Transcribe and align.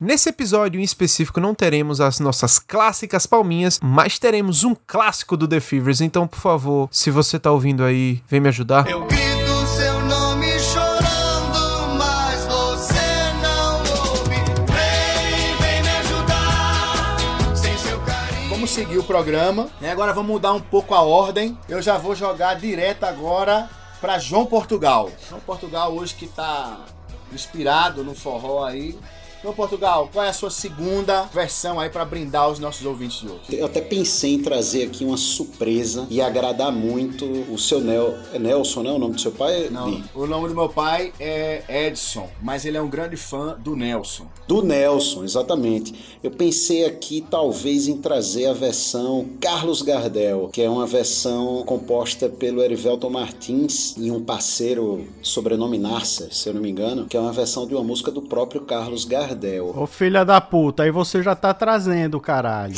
Nesse 0.00 0.28
episódio 0.28 0.80
em 0.80 0.84
específico 0.84 1.40
não 1.40 1.52
teremos 1.52 2.00
as 2.00 2.20
nossas 2.20 2.60
clássicas 2.60 3.26
palminhas, 3.26 3.80
mas 3.82 4.16
teremos 4.16 4.62
um 4.62 4.72
clássico 4.86 5.36
do 5.36 5.48
The 5.48 5.58
Fevers. 5.58 6.00
Então, 6.00 6.24
por 6.24 6.38
favor, 6.38 6.88
se 6.92 7.10
você 7.10 7.36
tá 7.36 7.50
ouvindo 7.50 7.82
aí, 7.82 8.22
vem 8.28 8.38
me 8.38 8.46
ajudar. 8.46 8.88
Eu 8.88 9.04
grito 9.06 9.66
seu 9.76 10.00
nome 10.02 10.56
chorando, 10.60 11.96
mas 11.98 12.44
você 12.44 13.32
não 13.42 13.78
ouve. 14.12 14.36
Vem, 14.70 15.56
vem 15.56 15.82
me 15.82 15.88
ajudar, 15.98 17.56
sem 17.56 17.76
seu 17.78 18.00
carinho. 18.02 18.50
Vamos 18.50 18.70
seguir 18.70 18.98
o 18.98 19.02
programa, 19.02 19.68
né? 19.80 19.90
Agora 19.90 20.12
vamos 20.12 20.30
mudar 20.30 20.52
um 20.52 20.60
pouco 20.60 20.94
a 20.94 21.02
ordem. 21.02 21.58
Eu 21.68 21.82
já 21.82 21.98
vou 21.98 22.14
jogar 22.14 22.54
direto 22.54 23.02
agora 23.02 23.68
para 24.00 24.16
João 24.20 24.46
Portugal. 24.46 25.10
João 25.28 25.40
Portugal 25.40 25.92
hoje 25.92 26.14
que 26.14 26.28
tá 26.28 26.82
inspirado 27.32 28.04
no 28.04 28.14
forró 28.14 28.64
aí. 28.64 28.96
João 29.40 29.54
Portugal, 29.54 30.10
qual 30.12 30.24
é 30.24 30.30
a 30.30 30.32
sua 30.32 30.50
segunda 30.50 31.22
versão 31.32 31.78
aí 31.78 31.88
para 31.88 32.04
brindar 32.04 32.50
os 32.50 32.58
nossos 32.58 32.84
ouvintes 32.84 33.20
de 33.20 33.28
hoje? 33.28 33.40
Eu 33.52 33.66
até 33.66 33.80
pensei 33.80 34.34
em 34.34 34.42
trazer 34.42 34.82
aqui 34.84 35.04
uma 35.04 35.16
surpresa 35.16 36.08
e 36.10 36.20
agradar 36.20 36.72
muito 36.72 37.24
o 37.24 37.56
seu 37.56 37.80
Nel... 37.80 38.14
é 38.32 38.38
Nelson, 38.38 38.82
né? 38.82 38.90
O 38.90 38.98
nome 38.98 39.14
do 39.14 39.20
seu 39.20 39.30
pai? 39.30 39.68
Não, 39.70 40.02
o 40.12 40.26
nome 40.26 40.48
do 40.48 40.56
meu 40.56 40.68
pai 40.68 41.12
é 41.20 41.86
Edson, 41.86 42.28
mas 42.42 42.64
ele 42.64 42.76
é 42.76 42.82
um 42.82 42.88
grande 42.88 43.16
fã 43.16 43.56
do 43.56 43.76
Nelson. 43.76 44.26
Do 44.48 44.60
Nelson, 44.60 45.22
exatamente. 45.22 46.18
Eu 46.20 46.32
pensei 46.32 46.84
aqui 46.84 47.24
talvez 47.30 47.86
em 47.86 47.98
trazer 47.98 48.46
a 48.46 48.52
versão 48.52 49.28
Carlos 49.40 49.82
Gardel, 49.82 50.48
que 50.52 50.62
é 50.62 50.68
uma 50.68 50.86
versão 50.86 51.62
composta 51.64 52.28
pelo 52.28 52.60
Erivelton 52.60 53.10
Martins 53.10 53.94
e 53.96 54.10
um 54.10 54.20
parceiro 54.20 55.06
sobrenome 55.22 55.78
Narcer, 55.78 56.34
se 56.34 56.48
eu 56.48 56.54
não 56.54 56.60
me 56.60 56.70
engano, 56.70 57.06
que 57.06 57.16
é 57.16 57.20
uma 57.20 57.32
versão 57.32 57.68
de 57.68 57.74
uma 57.74 57.84
música 57.84 58.10
do 58.10 58.22
próprio 58.22 58.62
Carlos 58.62 59.04
Gardel. 59.04 59.27
Ô 59.76 59.86
filha 59.86 60.24
da 60.24 60.40
puta, 60.40 60.82
aí 60.82 60.90
você 60.90 61.22
já 61.22 61.34
tá 61.34 61.52
trazendo, 61.54 62.20
caralho. 62.20 62.74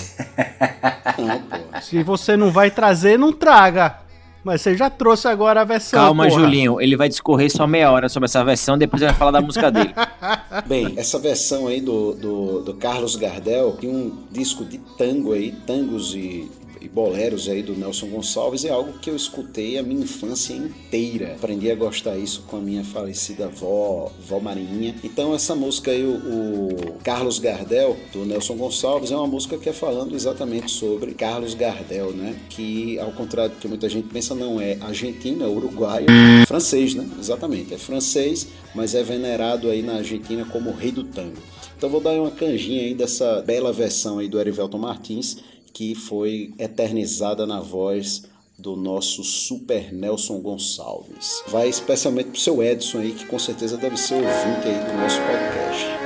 Não. 1.18 1.80
Se 1.82 2.02
você 2.02 2.37
não 2.37 2.51
vai 2.51 2.70
trazer, 2.70 3.18
não 3.18 3.32
traga. 3.32 3.98
Mas 4.42 4.62
você 4.62 4.74
já 4.74 4.88
trouxe 4.88 5.29
agora 5.29 5.60
a 5.60 5.65
versão. 5.65 6.01
Calma, 6.01 6.26
porra. 6.26 6.40
Julinho. 6.40 6.80
Ele 6.80 6.96
vai 6.96 7.09
discorrer 7.09 7.51
só 7.51 7.66
meia 7.66 7.90
hora 7.90 8.09
sobre 8.09 8.24
essa 8.24 8.42
versão, 8.42 8.79
depois 8.79 9.02
ele 9.02 9.10
vai 9.10 9.18
falar 9.18 9.32
da 9.32 9.40
música 9.40 9.70
dele. 9.70 9.92
Bem, 10.66 10.95
essa 10.96 11.18
versão 11.18 11.66
aí 11.66 11.80
do, 11.80 12.15
do, 12.15 12.60
do 12.62 12.74
Carlos 12.74 13.16
Gardel, 13.16 13.73
tem 13.73 13.90
um 13.90 14.24
disco 14.30 14.64
de 14.64 14.79
tango 14.96 15.32
aí, 15.32 15.52
tangos 15.66 16.14
e, 16.14 16.51
e 16.80 16.88
boleros 16.88 17.48
aí 17.48 17.62
do 17.62 17.74
Nelson 17.74 18.06
Gonçalves, 18.09 18.64
é 18.64 18.70
algo 18.70 18.98
que 18.98 19.10
eu 19.10 19.16
escutei 19.16 19.78
a 19.78 19.82
minha 19.82 20.02
infância 20.02 20.54
inteira. 20.54 21.34
Aprendi 21.34 21.70
a 21.70 21.74
gostar 21.74 22.16
isso 22.16 22.42
com 22.46 22.56
a 22.56 22.60
minha 22.60 22.84
falecida 22.84 23.46
avó, 23.46 24.10
vó 24.26 24.40
Marinha. 24.40 24.95
Então 25.04 25.34
essa 25.34 25.54
música 25.54 25.90
aí, 25.90 26.04
o, 26.04 26.95
Carlos 27.02 27.38
Gardel, 27.38 27.96
do 28.12 28.24
Nelson 28.24 28.56
Gonçalves, 28.56 29.12
é 29.12 29.16
uma 29.16 29.26
música 29.26 29.58
que 29.58 29.68
é 29.68 29.73
falando 29.73 30.14
exatamente 30.14 30.70
sobre 30.70 31.12
Carlos 31.14 31.54
Gardel, 31.54 32.12
né? 32.12 32.36
Que, 32.48 32.98
ao 32.98 33.12
contrário 33.12 33.54
do 33.54 33.60
que 33.60 33.68
muita 33.68 33.88
gente 33.88 34.08
pensa, 34.08 34.34
não 34.34 34.60
é 34.60 34.76
argentino, 34.80 35.45
é 35.45 35.48
uruguaio, 35.48 36.06
francês, 36.46 36.95
né? 36.95 37.08
Exatamente, 37.18 37.74
é 37.74 37.78
francês, 37.78 38.48
mas 38.74 38.95
é 38.95 39.02
venerado 39.02 39.68
aí 39.68 39.82
na 39.82 39.95
Argentina 39.96 40.45
como 40.45 40.73
rei 40.73 40.90
do 40.90 41.04
tango. 41.04 41.36
Então 41.76 41.88
vou 41.88 42.01
dar 42.01 42.12
uma 42.12 42.30
canjinha 42.30 42.82
aí 42.82 42.95
dessa 42.95 43.40
bela 43.40 43.73
versão 43.73 44.18
aí 44.18 44.28
do 44.28 44.38
Erivelton 44.38 44.76
Martins, 44.76 45.38
que 45.73 45.95
foi 45.95 46.52
eternizada 46.59 47.46
na 47.46 47.60
voz 47.60 48.23
do 48.59 48.76
nosso 48.76 49.24
super 49.24 49.93
Nelson 49.93 50.38
Gonçalves. 50.40 51.43
Vai 51.49 51.68
especialmente 51.68 52.30
pro 52.30 52.40
seu 52.40 52.63
Edson 52.63 52.99
aí, 52.99 53.13
que 53.13 53.24
com 53.24 53.38
certeza 53.38 53.76
deve 53.76 53.96
ser 53.96 54.15
ouvinte 54.15 54.68
aí 54.68 54.85
do 54.85 55.01
nosso 55.01 55.18
podcast. 55.21 56.01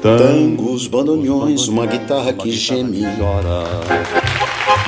Tangos, 0.00 0.86
bandoneões, 0.86 1.68
uma 1.68 1.84
guitarra 1.84 2.32
que 2.32 2.50
geme. 2.50 3.02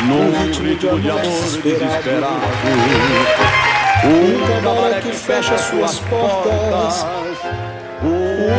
Num 0.07 0.31
ritmo 0.45 1.01
de 1.01 1.11
amor 1.11 1.23
desesperado 1.23 2.47
Um 4.05 4.63
cabaré 4.63 5.01
que 5.01 5.13
fecha 5.13 5.59
suas 5.59 5.99
portas. 6.01 7.70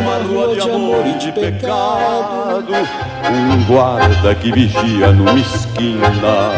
Uma 0.01 0.17
lua 0.17 0.56
de 0.56 0.62
amor 0.62 1.06
e 1.06 1.13
de 1.13 1.31
pecado. 1.31 2.66
Um 3.29 3.63
guarda 3.66 4.34
que 4.34 4.51
vigia 4.51 5.12
numa 5.12 5.39
esquina. 5.39 6.51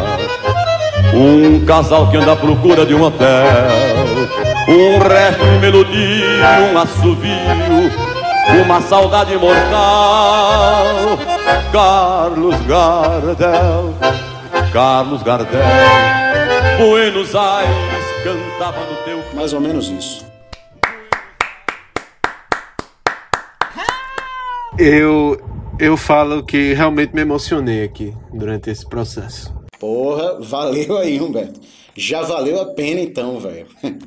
Um 1.13 1.65
casal 1.65 2.09
que 2.09 2.17
anda 2.17 2.31
à 2.31 2.35
procura 2.35 2.85
de 2.85 2.95
um 2.95 3.03
hotel. 3.03 3.27
Um 4.67 4.97
resto 4.99 5.43
de 5.43 5.59
melodia, 5.59 6.71
um 6.71 6.77
assovio 6.77 7.91
Uma 8.65 8.81
saudade 8.81 9.35
mortal. 9.35 11.17
Carlos 11.73 12.55
Gardel 12.61 13.93
Carlos 14.71 15.21
Gardel 15.23 15.61
Buenos 16.79 17.35
Aires 17.35 18.05
cantava 18.23 18.79
no 18.85 18.95
teu 19.03 19.23
Mais 19.33 19.51
ou 19.53 19.59
menos 19.59 19.89
isso. 19.89 20.32
Eu 24.77 25.37
eu 25.79 25.97
falo 25.97 26.43
que 26.43 26.73
realmente 26.73 27.13
me 27.15 27.21
emocionei 27.21 27.83
aqui 27.83 28.15
durante 28.33 28.69
esse 28.69 28.85
processo. 28.85 29.53
Porra, 29.79 30.39
valeu 30.39 30.97
aí, 30.97 31.19
Humberto. 31.19 31.59
Já 31.95 32.21
valeu 32.21 32.61
a 32.61 32.65
pena 32.73 33.01
então, 33.01 33.39
velho. 33.39 33.67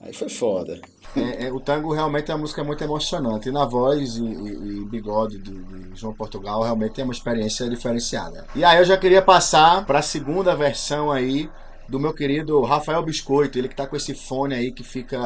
Aí 0.00 0.14
foi 0.14 0.30
foda. 0.30 0.80
É, 1.14 1.46
é, 1.46 1.52
o 1.52 1.60
tango 1.60 1.92
realmente 1.92 2.30
é 2.30 2.34
uma 2.34 2.40
música 2.40 2.64
muito 2.64 2.82
emocionante. 2.82 3.48
E 3.50 3.52
na 3.52 3.66
voz 3.66 4.16
e, 4.16 4.24
e- 4.24 4.80
e 4.80 4.84
bigode 4.86 5.38
de, 5.38 5.52
de 5.52 5.90
João 5.94 6.14
Portugal 6.14 6.62
realmente 6.62 7.00
é 7.00 7.04
uma 7.04 7.12
experiência 7.12 7.68
diferenciada. 7.68 8.46
E 8.54 8.64
aí 8.64 8.78
eu 8.78 8.84
já 8.84 8.96
queria 8.96 9.20
passar 9.20 9.84
para 9.84 9.98
a 9.98 10.02
segunda 10.02 10.56
versão 10.56 11.12
aí 11.12 11.50
do 11.86 12.00
meu 12.00 12.14
querido 12.14 12.60
Rafael 12.62 13.02
Biscoito. 13.02 13.58
Ele 13.58 13.68
que 13.68 13.76
tá 13.76 13.86
com 13.86 13.94
esse 13.96 14.14
fone 14.14 14.54
aí 14.54 14.72
que 14.72 14.82
fica 14.82 15.20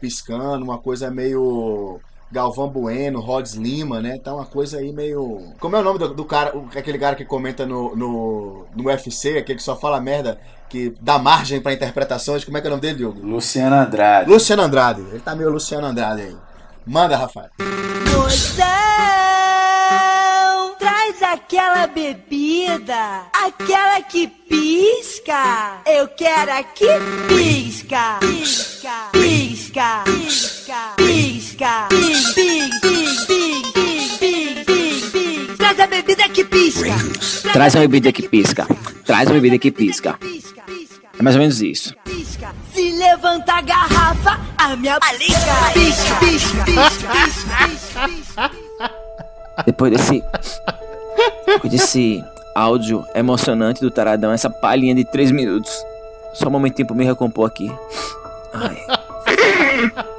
piscando, 0.00 0.64
uma 0.64 0.78
coisa 0.78 1.08
meio 1.10 2.00
Galvão 2.32 2.68
Bueno, 2.68 3.20
Rods 3.20 3.54
Lima, 3.54 4.00
né? 4.00 4.18
Tá 4.18 4.34
uma 4.34 4.46
coisa 4.46 4.78
aí 4.78 4.92
meio. 4.92 5.52
Como 5.58 5.74
é 5.76 5.80
o 5.80 5.82
nome 5.82 5.98
do, 5.98 6.14
do 6.14 6.24
cara, 6.24 6.56
o- 6.56 6.68
aquele 6.76 6.98
cara 6.98 7.16
que 7.16 7.24
comenta 7.24 7.66
no, 7.66 7.94
no, 7.96 8.66
no 8.74 8.84
UFC, 8.84 9.38
aquele 9.38 9.58
que 9.58 9.64
só 9.64 9.76
fala 9.76 10.00
merda, 10.00 10.38
que 10.68 10.94
dá 11.00 11.18
margem 11.18 11.60
para 11.60 11.72
interpretações? 11.72 12.44
Como 12.44 12.56
é 12.56 12.60
que 12.60 12.66
é 12.66 12.70
o 12.70 12.72
nome 12.72 12.82
dele, 12.82 12.98
Diogo? 12.98 13.20
Luciano 13.26 13.74
Andrade. 13.74 14.30
Luciano 14.30 14.62
Andrade. 14.62 15.00
Ele 15.00 15.20
tá 15.20 15.34
meio 15.34 15.50
Luciano 15.50 15.86
Andrade 15.86 16.22
aí. 16.22 16.36
Manda, 16.86 17.16
Rafael. 17.16 17.50
Moção, 18.14 18.64
traz 20.78 21.22
aquela 21.22 21.86
bebida, 21.86 23.22
aquela 23.32 24.00
que 24.02 24.26
pisca. 24.28 25.80
Eu 25.86 26.08
quero 26.08 26.52
a 26.52 26.62
que 26.62 26.86
pisca, 27.28 28.18
pisca, 28.20 28.90
pisca, 29.12 29.14
pisca, 29.14 30.02
pisca, 30.04 30.94
Traz 35.58 35.78
a 35.78 35.86
bebida 35.86 36.26
que 36.30 36.42
pisca. 36.42 36.88
Traz 37.52 37.74
uma 37.74 37.82
bebida 37.82 38.10
que 38.12 38.26
pisca. 38.26 38.66
Traz 39.04 39.28
uma 39.28 39.34
bebida 39.34 39.58
que 39.58 39.70
pisca. 39.70 40.18
É 41.18 41.22
mais 41.22 41.36
ou 41.36 41.40
menos 41.40 41.60
isso. 41.60 41.94
pisca. 42.02 42.54
Se 42.72 42.92
levanta 42.92 43.52
a 43.52 43.60
garrafa, 43.60 44.40
a 44.56 44.74
minha 44.74 44.98
pisca, 45.00 45.52
pisca, 45.74 46.14
pisca, 46.64 46.64
pisca, 46.64 48.08
pisca. 48.08 48.50
Depois 49.66 49.92
desse. 49.92 50.24
Depois 51.46 51.70
desse 51.70 52.24
áudio 52.54 53.04
emocionante 53.14 53.82
do 53.82 53.90
Taradão, 53.90 54.32
essa 54.32 54.48
palhinha 54.48 54.94
de 54.94 55.04
3 55.04 55.30
minutos. 55.30 55.70
Só 56.32 56.48
um 56.48 56.52
momentinho 56.52 56.86
pra 56.86 56.96
me 56.96 57.04
recompor 57.04 57.46
aqui. 57.46 57.70
Ai. 58.54 60.09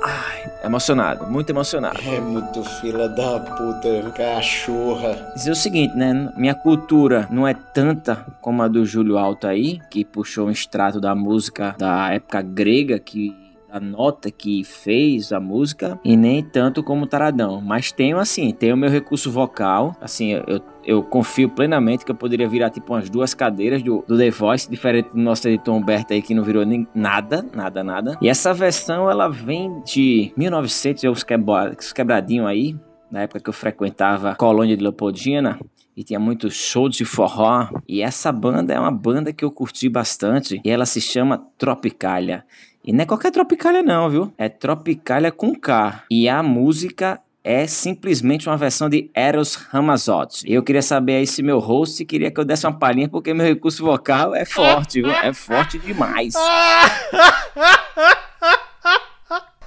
Emocionado, 0.63 1.25
muito 1.25 1.49
emocionado. 1.49 1.99
É 2.05 2.19
muito 2.19 2.63
fila 2.63 3.09
da 3.09 3.39
puta, 3.39 4.11
cachorra. 4.15 5.31
Dizer 5.35 5.51
o 5.51 5.55
seguinte, 5.55 5.95
né? 5.95 6.31
Minha 6.37 6.53
cultura 6.53 7.27
não 7.31 7.47
é 7.47 7.53
tanta 7.53 8.25
como 8.39 8.61
a 8.61 8.67
do 8.67 8.85
Júlio 8.85 9.17
Alto 9.17 9.47
aí, 9.47 9.79
que 9.89 10.05
puxou 10.05 10.47
um 10.47 10.51
extrato 10.51 11.01
da 11.01 11.15
música 11.15 11.75
da 11.79 12.13
época 12.13 12.41
grega, 12.43 12.99
que 12.99 13.35
a 13.71 13.79
nota 13.79 14.29
que 14.29 14.63
fez 14.63 15.31
a 15.31 15.39
música, 15.39 15.99
e 16.03 16.17
nem 16.17 16.43
tanto 16.43 16.83
como 16.83 17.07
Taradão. 17.07 17.61
Mas 17.61 17.91
tenho 17.91 18.17
assim, 18.17 18.51
tenho 18.51 18.75
meu 18.75 18.89
recurso 18.89 19.31
vocal, 19.31 19.95
assim, 20.01 20.33
eu, 20.47 20.61
eu 20.85 21.03
confio 21.03 21.49
plenamente 21.49 22.03
que 22.03 22.11
eu 22.11 22.15
poderia 22.15 22.47
virar 22.47 22.69
tipo 22.69 22.93
umas 22.93 23.09
duas 23.09 23.33
cadeiras 23.33 23.81
do, 23.81 24.03
do 24.07 24.17
The 24.17 24.29
Voice, 24.29 24.69
diferente 24.69 25.09
do 25.09 25.19
nosso 25.19 25.47
editor 25.47 25.73
Humberto 25.75 26.13
aí 26.13 26.21
que 26.21 26.33
não 26.33 26.43
virou 26.43 26.65
nem 26.65 26.87
nada, 26.93 27.45
nada, 27.53 27.83
nada. 27.83 28.17
E 28.21 28.27
essa 28.27 28.53
versão 28.53 29.09
ela 29.09 29.29
vem 29.29 29.81
de 29.85 30.33
1900 30.35 31.03
e 31.03 31.07
os 31.07 31.23
quebra- 31.23 31.75
os 31.79 31.93
quebradinhos 31.93 32.47
aí, 32.47 32.75
na 33.09 33.21
época 33.21 33.39
que 33.39 33.49
eu 33.49 33.53
frequentava 33.53 34.35
colônia 34.35 34.75
de 34.75 34.83
Leopoldina, 34.83 35.59
e 35.95 36.03
tinha 36.03 36.19
muitos 36.19 36.53
shows 36.53 36.95
de 36.95 37.03
forró. 37.03 37.67
E 37.87 38.01
essa 38.01 38.31
banda 38.31 38.73
é 38.73 38.79
uma 38.79 38.91
banda 38.91 39.33
que 39.33 39.43
eu 39.43 39.51
curti 39.51 39.89
bastante, 39.89 40.61
e 40.63 40.69
ela 40.69 40.85
se 40.85 41.01
chama 41.01 41.45
Tropicália. 41.57 42.45
E 42.83 42.91
não 42.91 43.03
é 43.03 43.05
qualquer 43.05 43.31
Tropicália 43.31 43.83
não, 43.83 44.09
viu? 44.09 44.33
É 44.37 44.49
Tropicália 44.49 45.31
com 45.31 45.53
K. 45.53 46.03
E 46.09 46.27
a 46.27 46.41
música 46.41 47.21
é 47.43 47.67
simplesmente 47.67 48.47
uma 48.47 48.57
versão 48.57 48.89
de 48.89 49.09
Eros 49.13 49.55
Ramazzotti. 49.55 50.47
E 50.47 50.53
eu 50.53 50.63
queria 50.63 50.81
saber 50.81 51.17
aí 51.17 51.27
se 51.27 51.43
meu 51.43 51.59
host 51.59 52.03
queria 52.05 52.31
que 52.31 52.39
eu 52.39 52.45
desse 52.45 52.65
uma 52.65 52.73
palhinha, 52.73 53.07
porque 53.07 53.33
meu 53.33 53.45
recurso 53.45 53.83
vocal 53.83 54.33
é 54.33 54.45
forte, 54.45 55.01
viu? 55.01 55.11
É 55.11 55.31
forte 55.33 55.77
demais. 55.77 56.33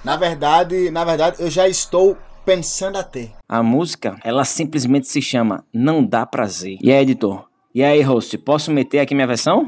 Na 0.03 0.17
verdade, 0.17 0.91
na 0.91 1.03
verdade, 1.03 1.37
eu 1.39 1.49
já 1.49 1.67
estou 1.67 2.17
pensando 2.45 2.97
até. 2.97 3.31
A 3.47 3.63
música, 3.63 4.17
ela 4.23 4.45
simplesmente 4.45 5.07
se 5.07 5.21
chama 5.21 5.63
Não 5.73 6.05
Dá 6.05 6.25
Prazer. 6.25 6.77
E 6.81 6.91
aí, 6.91 7.01
editor? 7.01 7.45
E 7.73 7.83
aí, 7.83 8.01
host, 8.01 8.37
posso 8.37 8.71
meter 8.71 8.99
aqui 8.99 9.15
minha 9.15 9.27
versão? 9.27 9.67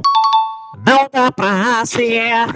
Não 0.86 1.10
dá 1.12 1.32
pra 1.32 1.86
ser 1.86 2.48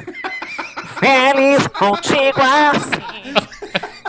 feliz 1.01 1.67
contigo 1.67 2.39
assim. 2.41 3.33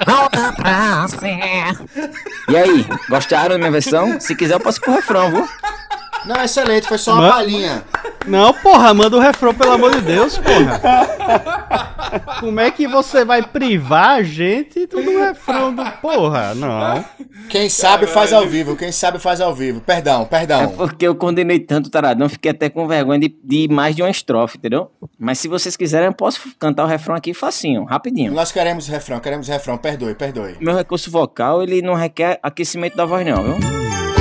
Não 0.06 0.28
dá 0.30 0.52
pra 0.52 1.08
ser. 1.08 2.10
E 2.48 2.56
aí, 2.56 2.86
gostaram 3.08 3.50
da 3.50 3.58
minha 3.58 3.70
versão? 3.70 4.20
Se 4.20 4.34
quiser, 4.36 4.54
eu 4.54 4.60
posso 4.60 4.78
ir 4.78 4.82
pro 4.82 4.92
refrão, 4.94 5.30
viu? 5.30 5.48
Não, 6.24 6.42
excelente, 6.42 6.86
foi 6.86 6.98
só 6.98 7.12
uma 7.14 7.22
Mas- 7.22 7.32
palhinha. 7.34 7.84
Não, 8.26 8.52
porra, 8.54 8.94
manda 8.94 9.16
o 9.16 9.20
refrão, 9.20 9.52
pelo 9.52 9.72
amor 9.72 9.94
de 9.96 10.00
Deus, 10.02 10.38
porra. 10.38 10.80
Como 12.40 12.60
é 12.60 12.70
que 12.70 12.86
você 12.86 13.24
vai 13.24 13.42
privar 13.42 14.10
a 14.18 14.22
gente 14.22 14.86
do 14.86 15.00
refrão 15.18 15.74
do 15.74 15.84
porra? 16.00 16.54
Não. 16.54 17.04
Quem 17.48 17.68
sabe 17.68 18.06
faz 18.06 18.32
ao 18.32 18.46
vivo, 18.46 18.76
quem 18.76 18.92
sabe 18.92 19.18
faz 19.18 19.40
ao 19.40 19.52
vivo. 19.54 19.80
Perdão, 19.80 20.22
É 20.22 20.24
perdão. 20.26 20.68
porque 20.76 21.06
eu 21.06 21.14
condenei 21.16 21.58
tanto 21.58 21.86
o 21.86 21.90
Taradão, 21.90 22.28
fiquei 22.28 22.50
até 22.52 22.68
com 22.70 22.86
vergonha 22.86 23.18
de, 23.18 23.34
de 23.42 23.66
mais 23.68 23.96
de 23.96 24.02
uma 24.02 24.10
estrofe, 24.10 24.56
entendeu? 24.58 24.90
Mas 25.18 25.38
se 25.38 25.48
vocês 25.48 25.76
quiserem, 25.76 26.06
eu 26.06 26.12
posso 26.14 26.40
cantar 26.58 26.84
o 26.84 26.86
refrão 26.86 27.16
aqui 27.16 27.34
facinho, 27.34 27.84
rapidinho. 27.84 28.32
Nós 28.32 28.52
queremos 28.52 28.86
refrão, 28.86 29.18
queremos 29.18 29.48
refrão. 29.48 29.76
Perdoe, 29.76 30.14
perdoe. 30.14 30.56
Meu 30.60 30.76
recurso 30.76 31.10
vocal, 31.10 31.62
ele 31.62 31.82
não 31.82 31.94
requer 31.94 32.38
aquecimento 32.42 32.96
da 32.96 33.04
voz 33.04 33.26
não, 33.26 33.42
viu? 33.42 34.11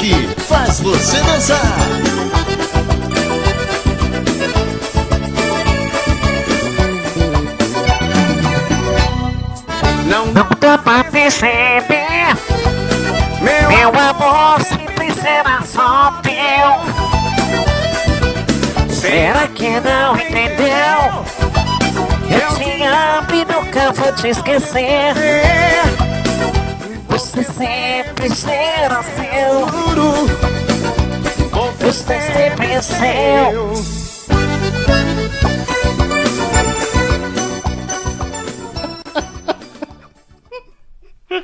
Faz 0.00 0.80
você 0.80 1.20
dançar. 1.20 1.58
Não 10.06 10.32
dá 10.32 10.78
pra 10.78 11.04
perceber. 11.04 12.34
Meu 13.42 13.90
amor 14.00 14.62
sempre 14.62 15.12
será 15.12 15.60
só 15.66 16.18
teu. 16.22 16.80
Será 18.88 19.48
que 19.48 19.68
não 19.80 20.16
entendeu? 20.16 21.26
Eu 22.30 22.56
te 22.56 22.82
amo 22.84 23.34
e 23.34 23.44
nunca 23.44 23.92
vou 23.92 24.12
te 24.14 24.28
esquecer. 24.28 25.14
Você 27.20 27.44
sempre 27.44 28.34
será 28.34 29.02
seu. 29.02 29.66
Você 31.78 31.92
sempre 32.02 32.72
é 32.72 32.80
seu. 32.80 33.74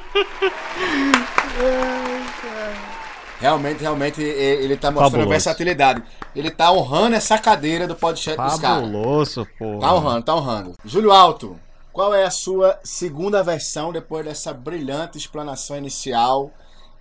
Realmente, 3.38 3.82
realmente, 3.82 4.22
ele 4.22 4.76
tá 4.76 4.90
mostrando 4.90 5.10
Fabuloso. 5.10 5.30
versatilidade. 5.30 6.02
Ele 6.34 6.50
tá 6.50 6.72
honrando 6.72 7.16
essa 7.16 7.38
cadeira 7.38 7.86
do 7.86 7.94
podcast 7.94 8.40
dos 8.40 8.58
caras. 8.58 8.86
Fabuloso, 8.86 9.46
porra. 9.58 9.80
Tá 9.80 9.94
honrando, 9.94 10.22
tá 10.22 10.34
honrando. 10.34 10.72
Júlio 10.84 11.12
Alto, 11.12 11.56
qual 11.96 12.14
é 12.14 12.24
a 12.24 12.30
sua 12.30 12.78
segunda 12.84 13.42
versão 13.42 13.90
depois 13.90 14.22
dessa 14.22 14.52
brilhante 14.52 15.16
explanação 15.16 15.78
inicial 15.78 16.52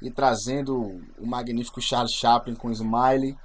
e 0.02 0.10
trazendo 0.10 1.02
o 1.20 1.28
magnífico 1.28 1.82
Charles 1.82 2.14
Chaplin 2.14 2.56
com 2.56 2.72
Smiley? 2.72 3.32
O 3.32 3.38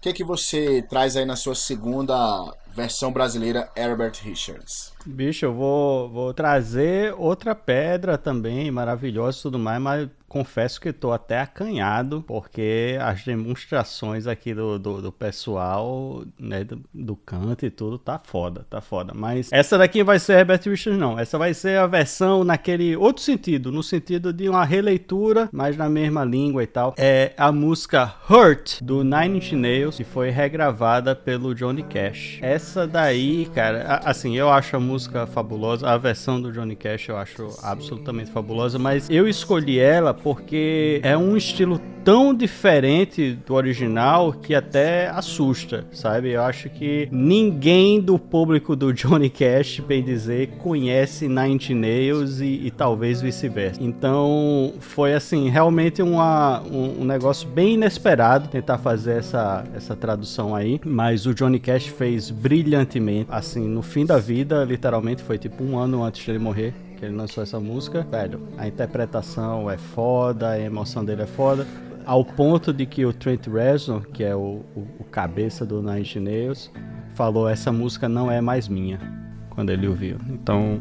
que, 0.00 0.12
que 0.12 0.24
você 0.24 0.82
traz 0.82 1.16
aí 1.16 1.24
na 1.24 1.36
sua 1.36 1.54
segunda 1.54 2.52
versão 2.74 3.12
brasileira, 3.12 3.70
Herbert 3.76 4.14
Richards? 4.20 4.92
Bicho, 5.06 5.44
eu 5.46 5.54
vou, 5.54 6.08
vou 6.08 6.34
trazer 6.34 7.14
outra 7.16 7.54
pedra 7.54 8.18
também, 8.18 8.68
maravilhosa 8.72 9.38
e 9.38 9.42
tudo 9.42 9.60
mais, 9.60 9.80
mas 9.80 10.08
confesso 10.28 10.80
que 10.80 10.92
tô 10.92 11.12
até 11.12 11.40
acanhado, 11.40 12.22
porque 12.26 12.98
as 13.00 13.24
demonstrações 13.24 14.26
aqui 14.26 14.54
do, 14.54 14.78
do, 14.78 15.00
do 15.02 15.12
pessoal, 15.12 16.24
né, 16.38 16.64
do, 16.64 16.80
do 16.92 17.16
canto 17.16 17.64
e 17.64 17.70
tudo, 17.70 17.98
tá 17.98 18.20
foda, 18.22 18.66
tá 18.68 18.80
foda. 18.80 19.12
Mas 19.14 19.50
essa 19.52 19.78
daqui 19.78 20.02
vai 20.02 20.18
ser 20.18 20.38
Herbert 20.40 20.60
Richards, 20.66 20.98
não. 20.98 21.18
Essa 21.18 21.38
vai 21.38 21.54
ser 21.54 21.78
a 21.78 21.86
versão 21.86 22.44
naquele 22.44 22.96
outro 22.96 23.22
sentido, 23.22 23.70
no 23.70 23.82
sentido 23.82 24.32
de 24.32 24.48
uma 24.48 24.64
releitura, 24.64 25.48
mas 25.52 25.76
na 25.76 25.88
mesma 25.88 26.24
língua 26.24 26.62
e 26.62 26.66
tal. 26.66 26.94
É 26.98 27.32
a 27.36 27.52
música 27.52 28.12
Hurt, 28.28 28.82
do 28.82 29.04
Nine 29.04 29.38
Inch 29.38 29.52
Nails, 29.52 29.96
que 29.96 30.04
foi 30.04 30.30
regravada 30.30 31.14
pelo 31.14 31.54
Johnny 31.54 31.82
Cash. 31.82 32.38
Essa 32.42 32.86
daí, 32.86 33.46
cara, 33.54 33.84
a- 34.04 34.10
assim, 34.10 34.36
eu 34.36 34.50
acho 34.50 34.76
a 34.76 34.80
música 34.80 35.26
fabulosa, 35.26 35.88
a 35.88 35.96
versão 35.96 36.40
do 36.40 36.52
Johnny 36.52 36.74
Cash 36.76 37.08
eu 37.08 37.16
acho 37.16 37.48
absolutamente 37.62 38.30
fabulosa, 38.30 38.78
mas 38.78 39.08
eu 39.08 39.28
escolhi 39.28 39.78
ela 39.78 40.15
porque 40.22 41.00
é 41.02 41.16
um 41.16 41.36
estilo 41.36 41.80
tão 42.06 42.32
diferente 42.32 43.36
do 43.44 43.54
original 43.54 44.32
que 44.32 44.54
até 44.54 45.08
assusta, 45.08 45.84
sabe? 45.90 46.30
Eu 46.30 46.42
acho 46.42 46.70
que 46.70 47.08
ninguém 47.10 48.00
do 48.00 48.16
público 48.16 48.76
do 48.76 48.92
Johnny 48.92 49.28
Cash, 49.28 49.80
bem 49.80 50.04
dizer, 50.04 50.50
conhece 50.58 51.26
Nine 51.26 51.74
Nails 51.74 52.38
e, 52.38 52.66
e 52.66 52.70
talvez 52.70 53.20
vice-versa. 53.20 53.82
Então, 53.82 54.74
foi 54.78 55.14
assim, 55.14 55.48
realmente 55.48 56.00
uma, 56.00 56.62
um, 56.62 57.00
um 57.00 57.04
negócio 57.04 57.48
bem 57.48 57.74
inesperado 57.74 58.48
tentar 58.48 58.78
fazer 58.78 59.18
essa, 59.18 59.64
essa 59.74 59.96
tradução 59.96 60.54
aí, 60.54 60.80
mas 60.84 61.26
o 61.26 61.34
Johnny 61.34 61.58
Cash 61.58 61.88
fez 61.88 62.30
brilhantemente, 62.30 63.26
assim, 63.32 63.66
no 63.66 63.82
fim 63.82 64.06
da 64.06 64.18
vida, 64.18 64.62
literalmente, 64.62 65.24
foi 65.24 65.38
tipo 65.38 65.64
um 65.64 65.76
ano 65.76 66.04
antes 66.04 66.24
dele 66.24 66.38
morrer 66.38 66.85
que 66.96 67.04
ele 67.04 67.14
lançou 67.14 67.42
essa 67.42 67.60
música, 67.60 68.02
velho, 68.02 68.40
a 68.56 68.66
interpretação 68.66 69.70
é 69.70 69.76
foda, 69.76 70.50
a 70.50 70.58
emoção 70.58 71.04
dele 71.04 71.22
é 71.22 71.26
foda, 71.26 71.66
ao 72.04 72.24
ponto 72.24 72.72
de 72.72 72.86
que 72.86 73.04
o 73.04 73.12
Trent 73.12 73.46
Reznor, 73.46 74.06
que 74.08 74.24
é 74.24 74.34
o, 74.34 74.62
o, 74.74 74.86
o 75.00 75.04
cabeça 75.04 75.66
do 75.66 75.82
Nine 75.82 76.00
Inch 76.00 76.16
Nails, 76.16 76.70
falou 77.14 77.48
essa 77.48 77.72
música 77.72 78.08
não 78.08 78.30
é 78.30 78.40
mais 78.40 78.68
minha, 78.68 79.00
quando 79.50 79.70
ele 79.70 79.88
ouviu. 79.88 80.18
Então, 80.28 80.78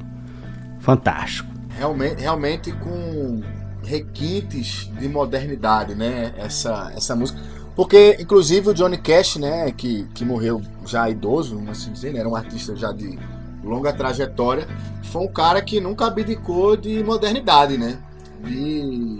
fantástico. 0.80 1.50
Realmente, 1.70 2.22
realmente 2.22 2.72
com 2.72 3.42
requintes 3.84 4.92
de 5.00 5.08
modernidade, 5.08 5.96
né? 5.96 6.34
Essa, 6.38 6.92
essa 6.96 7.16
música. 7.16 7.40
Porque, 7.76 8.18
inclusive, 8.20 8.70
o 8.70 8.74
Johnny 8.74 8.98
Cash, 8.98 9.36
né, 9.36 9.70
que, 9.72 10.06
que 10.14 10.24
morreu 10.24 10.62
já 10.86 11.10
idoso, 11.10 11.62
assim 11.70 11.92
dizer, 11.92 12.14
né, 12.14 12.20
era 12.20 12.30
um 12.30 12.36
artista 12.36 12.74
já 12.76 12.94
de 12.94 13.20
longa 13.66 13.92
trajetória, 13.92 14.68
foi 15.04 15.24
um 15.24 15.28
cara 15.28 15.62
que 15.62 15.82
nunca 15.82 16.06
abdicou 16.06 16.78
de 16.78 17.04
modernidade, 17.04 17.78
né? 17.78 17.98
De, 18.44 19.18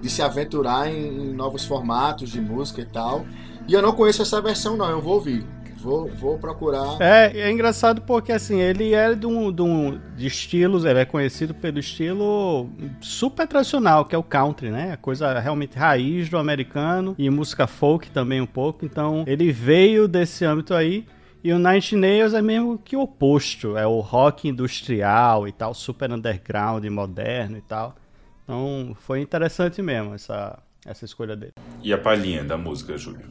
de 0.00 0.10
se 0.10 0.20
aventurar 0.20 0.90
em, 0.90 1.30
em 1.30 1.32
novos 1.32 1.64
formatos 1.64 2.30
de 2.30 2.40
música 2.40 2.80
e 2.80 2.86
tal. 2.86 3.24
E 3.66 3.72
eu 3.72 3.82
não 3.82 3.92
conheço 3.92 4.22
essa 4.22 4.40
versão, 4.40 4.76
não, 4.76 4.90
eu 4.90 5.00
vou 5.00 5.14
ouvir. 5.14 5.46
Vou, 5.80 6.08
vou 6.08 6.38
procurar. 6.38 6.96
É, 7.00 7.38
é 7.38 7.52
engraçado 7.52 8.00
porque 8.02 8.32
assim, 8.32 8.58
ele 8.58 8.94
é 8.94 9.14
de 9.14 9.26
um, 9.26 9.52
de 9.52 9.62
um 9.62 10.00
de 10.16 10.26
estilos, 10.26 10.84
ele 10.84 10.98
é 10.98 11.04
conhecido 11.04 11.54
pelo 11.54 11.78
estilo 11.78 12.68
super 13.00 13.46
tradicional, 13.46 14.04
que 14.04 14.14
é 14.14 14.18
o 14.18 14.22
country, 14.22 14.70
né? 14.70 14.92
A 14.92 14.96
coisa 14.96 15.38
realmente 15.38 15.78
raiz 15.78 16.28
do 16.28 16.36
americano 16.36 17.14
e 17.16 17.30
música 17.30 17.68
folk 17.68 18.10
também 18.10 18.40
um 18.40 18.46
pouco. 18.46 18.84
Então, 18.84 19.22
ele 19.26 19.52
veio 19.52 20.08
desse 20.08 20.44
âmbito 20.44 20.74
aí. 20.74 21.06
E 21.48 21.52
o 21.54 21.58
Nine 21.58 21.80
Nails 21.92 22.34
é 22.34 22.42
mesmo 22.42 22.76
que 22.76 22.94
o 22.94 23.00
oposto, 23.00 23.74
é 23.74 23.86
o 23.86 24.00
rock 24.00 24.46
industrial 24.46 25.48
e 25.48 25.52
tal, 25.52 25.72
super 25.72 26.12
underground, 26.12 26.84
moderno 26.84 27.56
e 27.56 27.62
tal. 27.62 27.96
Então, 28.44 28.94
foi 29.00 29.22
interessante 29.22 29.80
mesmo 29.80 30.12
essa 30.12 30.58
essa 30.84 31.06
escolha 31.06 31.34
dele. 31.34 31.54
E 31.82 31.90
a 31.90 31.96
palhinha 31.96 32.44
da 32.44 32.58
música, 32.58 32.98
Júlio? 32.98 33.24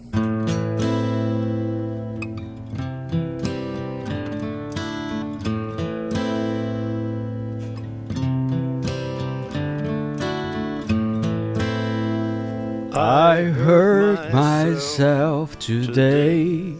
I 12.95 13.43
hurt 13.43 14.33
myself 14.33 15.55
today 15.57 16.79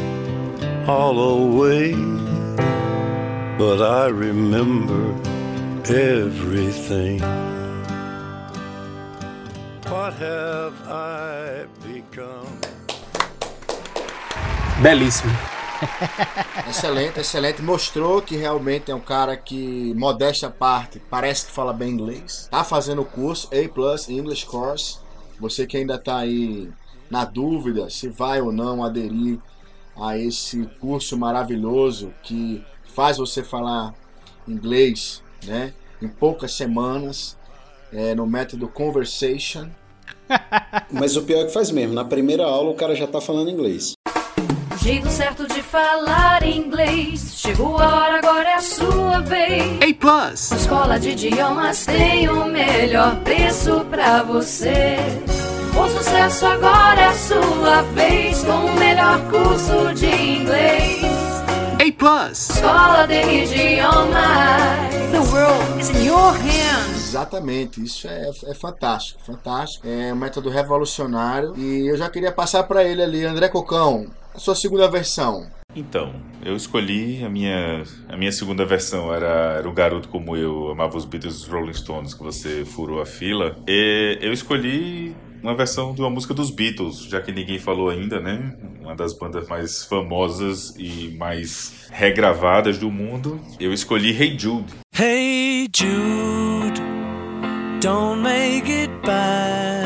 all 0.87 1.19
away. 1.19 1.93
But 3.57 3.81
I 3.81 4.07
remember 4.07 5.13
everything. 5.85 7.21
What 9.89 10.13
have 10.13 10.73
I 10.87 11.65
become? 11.85 12.59
Belíssimo. 14.81 15.31
Excelente, 16.67 17.19
excelente. 17.19 17.61
Mostrou 17.61 18.21
que 18.21 18.35
realmente 18.35 18.91
é 18.91 18.95
um 18.95 18.99
cara 18.99 19.35
que, 19.35 19.93
modéstia 19.95 20.47
à 20.47 20.51
parte, 20.51 20.99
parece 21.09 21.45
que 21.45 21.51
fala 21.51 21.73
bem 21.73 21.91
inglês. 21.91 22.47
Tá 22.49 22.63
fazendo 22.63 23.01
o 23.01 23.05
curso 23.05 23.49
A 23.53 23.69
Plus 23.69 24.09
English 24.09 24.45
Course. 24.45 24.99
Você 25.39 25.65
que 25.65 25.77
ainda 25.77 25.97
tá 25.97 26.17
aí 26.17 26.71
na 27.09 27.25
dúvida 27.25 27.89
se 27.89 28.09
vai 28.09 28.41
ou 28.41 28.51
não 28.51 28.83
aderir 28.83 29.39
a 30.01 30.17
esse 30.17 30.67
curso 30.79 31.15
maravilhoso 31.15 32.11
que 32.23 32.63
faz 32.95 33.17
você 33.17 33.43
falar 33.43 33.93
inglês, 34.47 35.23
né? 35.45 35.73
Em 36.01 36.07
poucas 36.07 36.53
semanas, 36.53 37.37
é, 37.93 38.15
no 38.15 38.25
método 38.25 38.67
Conversation. 38.67 39.69
Mas 40.91 41.15
o 41.15 41.21
pior 41.21 41.41
é 41.41 41.45
que 41.45 41.53
faz 41.53 41.69
mesmo. 41.69 41.93
Na 41.93 42.03
primeira 42.03 42.43
aula 42.43 42.71
o 42.71 42.75
cara 42.75 42.95
já 42.95 43.05
tá 43.05 43.21
falando 43.21 43.51
inglês. 43.51 43.93
O 44.73 44.83
jeito 44.83 45.07
certo 45.09 45.47
de 45.47 45.61
falar 45.61 46.43
inglês. 46.43 47.35
Chegou 47.35 47.77
a 47.77 47.95
hora, 47.95 48.17
agora 48.17 48.49
é 48.49 48.53
a 48.55 48.61
sua 48.61 49.19
vez. 49.19 49.79
A 49.81 49.93
Plus. 49.93 50.51
Escola 50.51 50.99
de 50.99 51.09
idiomas 51.11 51.85
tem 51.85 52.27
o 52.27 52.45
melhor 52.45 53.17
preço 53.17 53.85
pra 53.91 54.23
você. 54.23 54.95
O 55.73 55.87
sucesso 55.87 56.45
agora 56.45 57.01
é 57.01 57.05
a 57.05 57.13
sua 57.13 57.81
vez. 57.93 58.43
Com 58.43 58.65
o 58.65 58.79
melhor 58.79 59.19
curso 59.29 59.93
de 59.93 60.07
inglês. 60.07 61.01
A 61.81 61.91
Plus. 61.97 62.49
Escola 62.49 63.07
de 63.07 63.21
idiomas. 63.21 64.91
The 65.11 65.19
world 65.19 65.81
is 65.81 65.89
in 65.89 66.05
your 66.05 66.33
hands. 66.33 67.09
Exatamente, 67.11 67.83
isso 67.83 68.07
é, 68.07 68.29
é 68.45 68.53
fantástico, 68.53 69.19
fantástico. 69.21 69.87
É 69.87 70.13
um 70.13 70.15
método 70.15 70.49
revolucionário. 70.49 71.53
E 71.57 71.87
eu 71.87 71.97
já 71.97 72.09
queria 72.09 72.31
passar 72.31 72.63
para 72.63 72.83
ele 72.83 73.01
ali, 73.01 73.25
André 73.25 73.49
Cocão, 73.49 74.07
a 74.33 74.39
sua 74.39 74.55
segunda 74.55 74.87
versão. 74.87 75.47
Então, 75.75 76.13
eu 76.43 76.55
escolhi 76.55 77.23
a 77.23 77.29
minha, 77.29 77.83
a 78.09 78.17
minha 78.17 78.31
segunda 78.31 78.65
versão, 78.65 79.13
era, 79.13 79.55
era 79.57 79.69
um 79.69 79.73
garoto 79.73 80.09
como 80.09 80.35
eu, 80.35 80.69
amava 80.69 80.97
os 80.97 81.05
Beatles 81.05 81.35
e 81.35 81.37
os 81.37 81.47
Rolling 81.47 81.73
Stones, 81.73 82.13
que 82.13 82.21
você 82.21 82.65
furou 82.65 83.01
a 83.01 83.05
fila. 83.05 83.55
E 83.67 84.17
eu 84.21 84.33
escolhi 84.33 85.15
uma 85.41 85.55
versão 85.55 85.93
de 85.93 86.01
uma 86.01 86.09
música 86.09 86.33
dos 86.33 86.49
Beatles, 86.51 87.03
já 87.05 87.19
que 87.21 87.31
ninguém 87.31 87.59
falou 87.59 87.89
ainda, 87.89 88.19
né? 88.19 88.53
Uma 88.79 88.95
das 88.95 89.13
bandas 89.13 89.47
mais 89.47 89.83
famosas 89.83 90.73
e 90.77 91.15
mais 91.17 91.87
regravadas 91.91 92.77
do 92.77 92.91
mundo. 92.91 93.39
Eu 93.59 93.73
escolhi 93.73 94.11
Hey 94.11 94.37
Jude. 94.37 94.73
Hey 94.97 95.67
Jude, 95.75 96.81
don't 97.81 98.21
make 98.21 98.71
it 98.71 98.91
bad. 99.05 99.80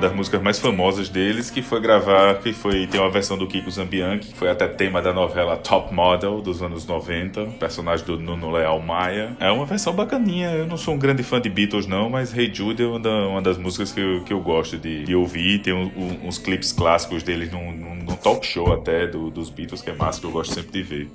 Das 0.00 0.14
músicas 0.14 0.40
mais 0.40 0.58
famosas 0.58 1.10
deles, 1.10 1.50
que 1.50 1.60
foi 1.60 1.78
gravar, 1.78 2.36
que 2.40 2.54
foi 2.54 2.86
tem 2.86 2.98
uma 2.98 3.10
versão 3.10 3.36
do 3.36 3.46
Kiko 3.46 3.70
Zambianchi, 3.70 4.28
que 4.28 4.34
foi 4.34 4.48
até 4.48 4.66
tema 4.66 5.02
da 5.02 5.12
novela 5.12 5.58
Top 5.58 5.92
Model 5.92 6.40
dos 6.40 6.62
anos 6.62 6.86
90, 6.86 7.44
personagem 7.58 8.06
do 8.06 8.18
Nuno 8.18 8.50
Leal 8.50 8.80
Maia. 8.80 9.36
É 9.38 9.50
uma 9.50 9.66
versão 9.66 9.92
bacaninha. 9.92 10.52
Eu 10.52 10.66
não 10.66 10.78
sou 10.78 10.94
um 10.94 10.98
grande 10.98 11.22
fã 11.22 11.38
de 11.38 11.50
Beatles 11.50 11.86
não, 11.86 12.08
mas 12.08 12.34
Hey 12.36 12.50
Jude 12.52 12.82
é 12.82 12.86
uma, 12.86 12.98
da- 12.98 13.28
uma 13.28 13.42
das 13.42 13.58
músicas 13.58 13.92
que 13.92 14.00
eu, 14.00 14.24
que 14.24 14.32
eu 14.32 14.40
gosto 14.40 14.78
de, 14.78 15.04
de 15.04 15.14
ouvir. 15.14 15.60
Tem 15.60 15.74
um- 15.74 15.92
um- 15.94 16.28
uns 16.28 16.38
clipes 16.38 16.72
clássicos 16.72 17.22
deles 17.22 17.52
num- 17.52 17.72
num 17.72 18.16
talk 18.16 18.44
show 18.46 18.72
até 18.72 19.06
do- 19.06 19.30
dos 19.30 19.50
Beatles, 19.50 19.82
que 19.82 19.90
é 19.90 19.94
massa, 19.94 20.18
que 20.18 20.26
eu 20.26 20.30
gosto 20.30 20.54
sempre 20.54 20.72
de 20.72 20.82
ver. 20.82 21.10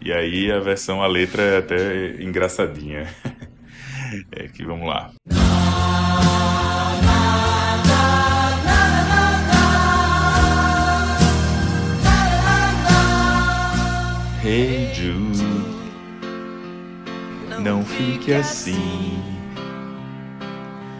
E 0.00 0.12
aí 0.12 0.50
a 0.52 0.60
versão, 0.60 1.02
a 1.02 1.06
letra 1.08 1.42
é 1.42 1.58
até 1.58 2.22
engraçadinha. 2.22 3.06
É 4.30 4.46
que 4.46 4.62
vamos 4.64 4.86
lá. 4.86 5.10
Hey 14.46 14.92
Jude, 14.92 15.42
não 17.60 17.82
fique 17.82 18.34
assim. 18.34 19.24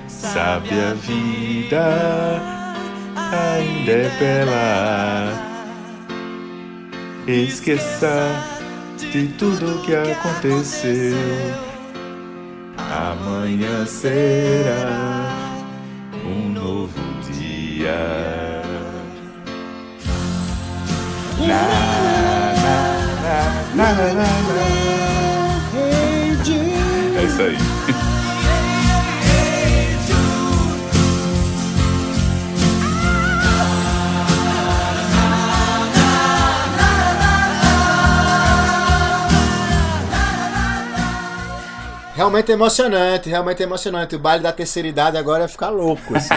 Sabe 0.09 0.71
a 0.71 0.95
vida 0.95 2.41
ainda 3.15 3.93
é 3.93 4.09
bela. 4.19 5.29
Esqueça 7.27 8.31
de 8.97 9.29
tudo 9.39 9.83
que 9.83 9.95
aconteceu. 9.95 11.15
Amanhã 12.79 13.85
será 13.85 15.29
um 16.25 16.49
novo 16.49 16.99
dia. 17.31 18.63
Na, 21.47 22.04
É 27.17 27.25
isso 27.25 27.43
aí. 27.43 27.74
Realmente 42.15 42.53
é 42.53 42.55
emocionante, 42.55 43.29
realmente 43.29 43.61
é 43.61 43.65
emocionante. 43.65 44.15
O 44.15 44.21
baile 44.21 44.45
da 44.45 44.53
terceira 44.53 44.87
idade 44.87 45.17
agora 45.17 45.45
é 45.45 45.49
ficar 45.49 45.71
louco. 45.71 46.01
Com 46.07 46.17
esse. 46.17 46.29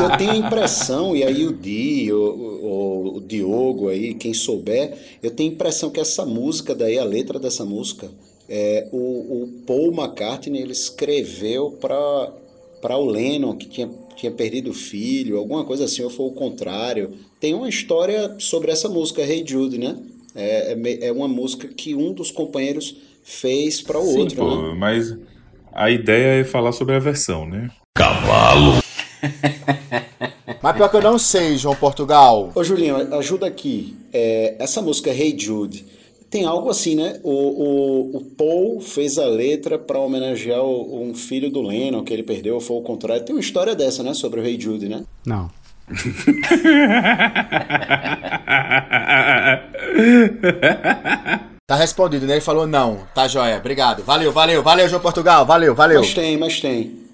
Eu 0.00 0.16
tenho 0.16 0.30
a 0.30 0.36
impressão, 0.36 1.16
e 1.16 1.24
aí 1.24 1.44
o 1.44 1.52
Di, 1.52 2.12
o, 2.12 2.16
o, 2.16 3.16
o 3.16 3.20
Diogo 3.20 3.88
aí, 3.88 4.14
quem 4.14 4.32
souber, 4.32 4.96
eu 5.20 5.32
tenho 5.32 5.50
a 5.50 5.54
impressão 5.54 5.90
que 5.90 5.98
essa 5.98 6.24
música 6.24 6.76
daí, 6.76 6.96
a 6.96 7.04
letra 7.04 7.40
dessa 7.40 7.64
música, 7.64 8.08
é, 8.48 8.86
o, 8.92 8.96
o 8.98 9.48
Paul 9.66 9.92
McCartney 9.92 10.62
ele 10.62 10.72
escreveu 10.72 11.72
para 11.80 12.32
para 12.80 12.98
o 12.98 13.06
Lennon, 13.06 13.56
que 13.56 13.66
tinha, 13.66 13.90
tinha 14.14 14.30
perdido 14.30 14.70
o 14.70 14.74
filho, 14.74 15.38
alguma 15.38 15.64
coisa 15.64 15.86
assim, 15.86 16.02
ou 16.02 16.10
foi 16.10 16.26
o 16.26 16.32
contrário. 16.32 17.14
Tem 17.40 17.54
uma 17.54 17.66
história 17.66 18.36
sobre 18.38 18.70
essa 18.70 18.90
música, 18.90 19.22
Hey 19.22 19.42
Jude, 19.44 19.78
né? 19.78 19.96
É, 20.34 20.74
é, 20.74 21.06
é 21.06 21.12
uma 21.12 21.26
música 21.26 21.66
que 21.66 21.94
um 21.94 22.12
dos 22.12 22.30
companheiros 22.30 22.94
fez 23.24 23.80
para 23.80 23.98
o 23.98 24.04
Sim, 24.04 24.20
outro, 24.20 24.36
pô, 24.36 24.50
né? 24.56 24.74
mas 24.78 25.16
a 25.72 25.90
ideia 25.90 26.40
é 26.40 26.44
falar 26.44 26.70
sobre 26.72 26.94
a 26.94 27.00
versão, 27.00 27.44
né? 27.46 27.68
Mas 30.62 30.76
pior 30.76 30.88
que 30.88 30.96
eu 30.96 31.02
não 31.02 31.18
sei, 31.18 31.56
João 31.58 31.74
Portugal. 31.76 32.50
Ô 32.54 32.64
Julinho, 32.64 32.96
ajuda 33.16 33.46
aqui. 33.46 33.94
É, 34.12 34.54
essa 34.58 34.80
música 34.80 35.10
Hey 35.10 35.38
Jude 35.38 35.84
tem 36.30 36.44
algo 36.44 36.70
assim, 36.70 36.94
né? 36.94 37.20
O, 37.22 37.30
o, 37.30 38.16
o 38.16 38.20
Paul 38.24 38.80
fez 38.80 39.18
a 39.18 39.26
letra 39.26 39.78
para 39.78 39.98
homenagear 40.00 40.62
o- 40.62 41.02
um 41.02 41.14
filho 41.14 41.50
do 41.50 41.60
Lennon 41.62 42.02
que 42.02 42.12
ele 42.12 42.22
perdeu, 42.22 42.54
ou 42.54 42.60
foi 42.60 42.76
o 42.76 42.82
contrário. 42.82 43.24
Tem 43.24 43.34
uma 43.34 43.40
história 43.40 43.74
dessa, 43.74 44.02
né? 44.02 44.14
Sobre 44.14 44.40
o 44.40 44.44
Hey 44.44 44.58
Jude, 44.58 44.88
né? 44.88 45.04
Não. 45.26 45.50
Tá 51.66 51.76
respondido, 51.76 52.26
né? 52.26 52.34
Ele 52.34 52.40
falou 52.42 52.66
não. 52.66 53.06
Tá 53.14 53.26
joia. 53.26 53.56
Obrigado. 53.56 54.04
Valeu, 54.04 54.30
valeu, 54.30 54.62
valeu, 54.62 54.86
João 54.86 55.00
Portugal. 55.00 55.46
Valeu, 55.46 55.74
valeu. 55.74 56.00
Mas 56.00 56.12
tem, 56.12 56.36
mas 56.36 56.60
tem. 56.60 57.08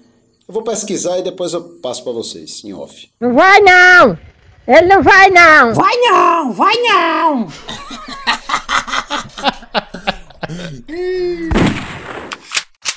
Eu 0.45 0.53
vou 0.53 0.61
pesquisar 0.61 1.19
e 1.19 1.23
depois 1.23 1.53
eu 1.53 1.79
passo 1.81 2.03
para 2.03 2.11
vocês, 2.11 2.61
em 2.65 2.73
off. 2.73 3.09
Não 3.21 3.33
vai 3.33 3.61
não! 3.61 4.19
Ele 4.67 4.87
não 4.87 5.01
vai 5.01 5.29
não! 5.29 5.73
Vai 5.73 5.95
não, 5.95 6.51
vai 6.51 6.75
não! 6.75 7.47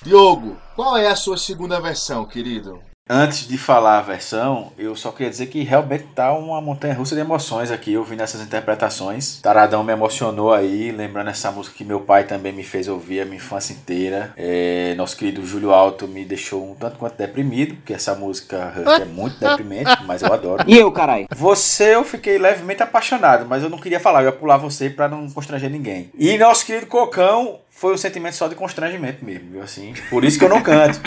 Diogo, 0.02 0.56
qual 0.74 0.96
é 0.96 1.06
a 1.06 1.14
sua 1.14 1.38
segunda 1.38 1.80
versão, 1.80 2.24
querido? 2.24 2.80
Antes 3.06 3.46
de 3.46 3.58
falar 3.58 3.98
a 3.98 4.00
versão, 4.00 4.72
eu 4.78 4.96
só 4.96 5.12
queria 5.12 5.28
dizer 5.28 5.48
que 5.48 5.62
realmente 5.62 6.04
tá 6.14 6.32
uma 6.32 6.58
montanha 6.58 6.94
russa 6.94 7.14
de 7.14 7.20
emoções 7.20 7.70
aqui, 7.70 7.94
ouvindo 7.98 8.22
essas 8.22 8.40
interpretações. 8.40 9.42
Taradão 9.42 9.84
me 9.84 9.92
emocionou 9.92 10.54
aí, 10.54 10.90
lembrando 10.90 11.28
essa 11.28 11.52
música 11.52 11.76
que 11.76 11.84
meu 11.84 12.00
pai 12.00 12.24
também 12.24 12.50
me 12.50 12.64
fez 12.64 12.88
ouvir 12.88 13.20
a 13.20 13.26
minha 13.26 13.36
infância 13.36 13.74
inteira. 13.74 14.32
É, 14.38 14.94
nosso 14.96 15.18
querido 15.18 15.44
Júlio 15.44 15.70
Alto 15.70 16.08
me 16.08 16.24
deixou 16.24 16.70
um 16.70 16.74
tanto 16.74 16.96
quanto 16.96 17.18
deprimido, 17.18 17.74
porque 17.74 17.92
essa 17.92 18.14
música 18.14 18.72
é 18.98 19.04
muito 19.04 19.38
deprimente, 19.38 19.90
mas 20.06 20.22
eu 20.22 20.32
adoro. 20.32 20.64
E 20.66 20.78
eu, 20.78 20.90
caralho? 20.90 21.26
Você 21.36 21.94
eu 21.94 22.04
fiquei 22.04 22.38
levemente 22.38 22.82
apaixonado, 22.82 23.44
mas 23.44 23.62
eu 23.62 23.68
não 23.68 23.76
queria 23.76 24.00
falar, 24.00 24.22
eu 24.22 24.30
ia 24.30 24.32
pular 24.32 24.56
você 24.56 24.88
pra 24.88 25.08
não 25.08 25.28
constranger 25.28 25.68
ninguém. 25.70 26.10
E 26.18 26.38
nosso 26.38 26.64
querido 26.64 26.86
Cocão 26.86 27.58
foi 27.84 27.92
um 27.92 27.98
sentimento 27.98 28.34
só 28.34 28.48
de 28.48 28.54
constrangimento 28.54 29.22
mesmo, 29.22 29.50
viu? 29.50 29.62
Assim, 29.62 29.92
por 30.08 30.24
isso 30.24 30.38
que 30.38 30.44
eu 30.46 30.48
não 30.48 30.62
canto, 30.62 30.98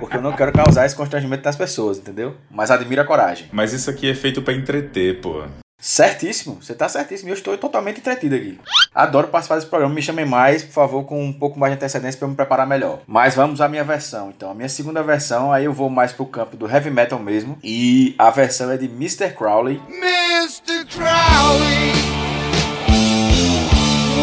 porque 0.00 0.16
eu 0.16 0.20
não 0.20 0.32
quero 0.32 0.50
causar 0.50 0.84
esse 0.84 0.96
constrangimento 0.96 1.44
das 1.44 1.54
pessoas, 1.54 1.96
entendeu? 1.96 2.34
Mas 2.50 2.72
admiro 2.72 3.00
a 3.00 3.04
coragem. 3.04 3.46
Mas 3.52 3.72
isso 3.72 3.88
aqui 3.88 4.10
é 4.10 4.16
feito 4.16 4.42
pra 4.42 4.52
entreter, 4.52 5.20
pô. 5.20 5.44
Certíssimo, 5.78 6.58
você 6.60 6.74
tá 6.74 6.88
certíssimo. 6.88 7.30
Eu 7.30 7.34
estou 7.34 7.56
totalmente 7.56 8.00
entretido 8.00 8.34
aqui. 8.34 8.58
Adoro 8.92 9.28
participar 9.28 9.54
desse 9.54 9.68
programa. 9.68 9.94
Me 9.94 10.02
chamem 10.02 10.26
mais, 10.26 10.64
por 10.64 10.72
favor, 10.72 11.04
com 11.04 11.24
um 11.24 11.32
pouco 11.32 11.56
mais 11.56 11.72
de 11.72 11.76
antecedência 11.76 12.18
para 12.18 12.26
eu 12.26 12.30
me 12.30 12.36
preparar 12.36 12.66
melhor. 12.66 13.02
Mas 13.06 13.36
vamos 13.36 13.60
à 13.60 13.68
minha 13.68 13.84
versão. 13.84 14.32
Então, 14.36 14.50
a 14.50 14.54
minha 14.54 14.68
segunda 14.68 15.04
versão, 15.04 15.52
aí 15.52 15.66
eu 15.66 15.72
vou 15.72 15.88
mais 15.88 16.12
pro 16.12 16.26
campo 16.26 16.56
do 16.56 16.68
heavy 16.68 16.90
metal 16.90 17.20
mesmo. 17.20 17.56
E 17.62 18.12
a 18.18 18.30
versão 18.30 18.72
é 18.72 18.76
de 18.76 18.86
Mr. 18.86 19.30
Crowley. 19.34 19.80
Mr. 19.88 20.84
Crowley, 20.86 21.92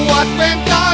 what 0.10 0.28
went 0.38 0.70
on? 0.70 0.91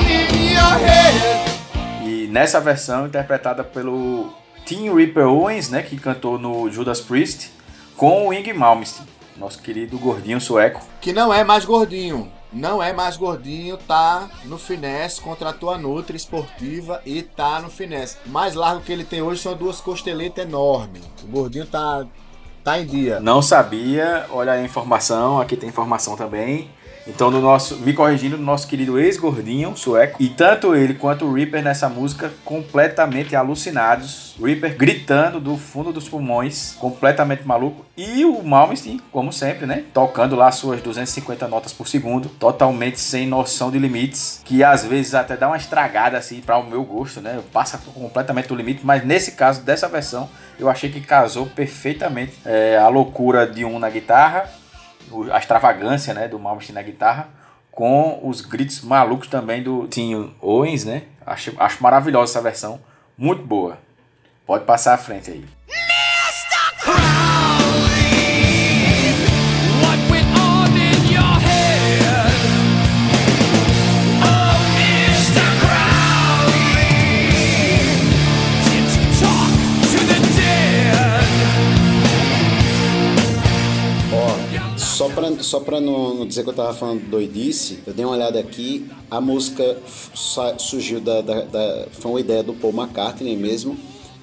E 2.03 2.27
nessa 2.27 2.59
versão, 2.59 3.07
interpretada 3.07 3.63
pelo 3.63 4.33
Tim 4.65 4.93
Ripper 4.93 5.27
Owens, 5.27 5.69
né, 5.69 5.81
que 5.81 5.97
cantou 5.97 6.37
no 6.37 6.69
Judas 6.69 7.01
Priest, 7.01 7.51
com 7.95 8.27
o 8.27 8.33
Ing 8.33 8.53
Malmsteen, 8.53 9.07
nosso 9.37 9.61
querido 9.61 9.97
gordinho 9.97 10.39
sueco. 10.39 10.81
Que 11.01 11.13
não 11.13 11.33
é 11.33 11.43
mais 11.43 11.65
gordinho. 11.65 12.31
Não 12.51 12.81
é 12.81 12.93
mais 12.93 13.17
gordinho, 13.17 13.75
tá 13.77 14.29
no 14.45 14.57
finesse, 14.57 15.19
contratou 15.19 15.69
a 15.69 15.77
Nutri 15.77 16.15
Esportiva 16.15 17.01
e 17.05 17.21
tá 17.21 17.59
no 17.59 17.69
finesse. 17.69 18.17
Mais 18.25 18.55
largo 18.55 18.81
que 18.81 18.91
ele 18.91 19.03
tem 19.03 19.21
hoje 19.21 19.41
são 19.41 19.55
duas 19.55 19.81
costeletas 19.81 20.45
enormes. 20.45 21.03
O 21.23 21.27
gordinho 21.27 21.65
tá, 21.65 22.05
tá 22.63 22.79
em 22.79 22.85
dia. 22.85 23.19
Não 23.19 23.41
sabia, 23.41 24.25
olha 24.31 24.53
a 24.53 24.63
informação, 24.63 25.41
aqui 25.41 25.57
tem 25.57 25.67
informação 25.67 26.15
também. 26.15 26.69
Então, 27.07 27.31
do 27.31 27.39
nosso, 27.39 27.77
me 27.77 27.93
corrigindo, 27.93 28.35
do 28.37 28.43
nosso 28.43 28.67
querido 28.67 28.99
ex-gordinho 28.99 29.75
sueco. 29.77 30.21
E 30.21 30.27
tanto 30.29 30.75
ele 30.75 30.93
quanto 30.93 31.25
o 31.25 31.33
Reaper 31.33 31.63
nessa 31.63 31.87
música 31.87 32.31
completamente 32.43 33.35
alucinados. 33.35 34.35
Reaper 34.39 34.75
gritando 34.77 35.39
do 35.39 35.57
fundo 35.57 35.91
dos 35.93 36.07
pulmões, 36.09 36.75
completamente 36.77 37.43
maluco. 37.47 37.85
E 37.95 38.25
o 38.25 38.43
Malmsteen, 38.43 38.99
como 39.11 39.31
sempre, 39.31 39.65
né? 39.65 39.83
Tocando 39.93 40.35
lá 40.35 40.51
suas 40.51 40.81
250 40.81 41.47
notas 41.47 41.71
por 41.73 41.87
segundo, 41.87 42.29
totalmente 42.29 42.99
sem 42.99 43.25
noção 43.25 43.71
de 43.71 43.79
limites, 43.79 44.41
que 44.43 44.63
às 44.63 44.83
vezes 44.85 45.15
até 45.15 45.35
dá 45.37 45.47
uma 45.47 45.57
estragada 45.57 46.17
assim 46.17 46.41
para 46.41 46.57
o 46.57 46.67
meu 46.69 46.83
gosto, 46.83 47.21
né? 47.21 47.39
Passa 47.53 47.77
completamente 47.95 48.49
do 48.49 48.55
limite, 48.55 48.81
mas 48.85 49.03
nesse 49.05 49.31
caso 49.31 49.61
dessa 49.63 49.87
versão, 49.87 50.29
eu 50.59 50.69
achei 50.69 50.91
que 50.91 51.01
casou 51.01 51.45
perfeitamente 51.47 52.33
é, 52.45 52.77
a 52.77 52.89
loucura 52.89 53.47
de 53.47 53.63
um 53.63 53.79
na 53.79 53.89
guitarra 53.89 54.45
o- 54.45 54.66
a 55.31 55.37
extravagância 55.37 56.13
né, 56.13 56.27
do 56.27 56.39
Malmsteen 56.39 56.75
na 56.75 56.81
guitarra 56.81 57.29
com 57.71 58.19
os 58.23 58.41
gritos 58.41 58.81
malucos 58.81 59.27
também 59.27 59.61
do 59.61 59.87
Tim 59.87 60.33
Owens, 60.41 60.83
né? 60.83 61.03
Acho, 61.23 61.53
acho 61.59 61.83
maravilhosa 61.83 62.31
essa 62.31 62.41
versão, 62.41 62.79
muito 63.15 63.43
boa. 63.43 63.77
Pode 64.47 64.65
passar 64.65 64.95
à 64.95 64.97
frente 64.97 65.29
aí. 65.29 65.45
What 66.87 67.16
pra, 85.19 85.43
só 85.43 85.59
pra 85.59 85.81
não, 85.81 86.13
não 86.13 86.27
dizer 86.27 86.43
que 86.43 86.49
eu 86.49 86.53
tava 86.53 86.73
falando 86.73 87.09
doidice, 87.09 87.79
eu 87.87 87.93
dei 87.93 88.05
uma 88.05 88.13
olhada 88.15 88.39
aqui, 88.39 88.85
a 89.09 89.19
música 89.19 89.77
surgiu 90.57 90.99
da, 90.99 91.21
da- 91.21 91.41
da- 91.41 91.87
Foi 91.91 92.11
uma 92.11 92.19
ideia 92.19 92.43
do 92.43 92.53
Paul 92.53 92.73
McCartney 92.73 93.35
mesmo, 93.35 93.77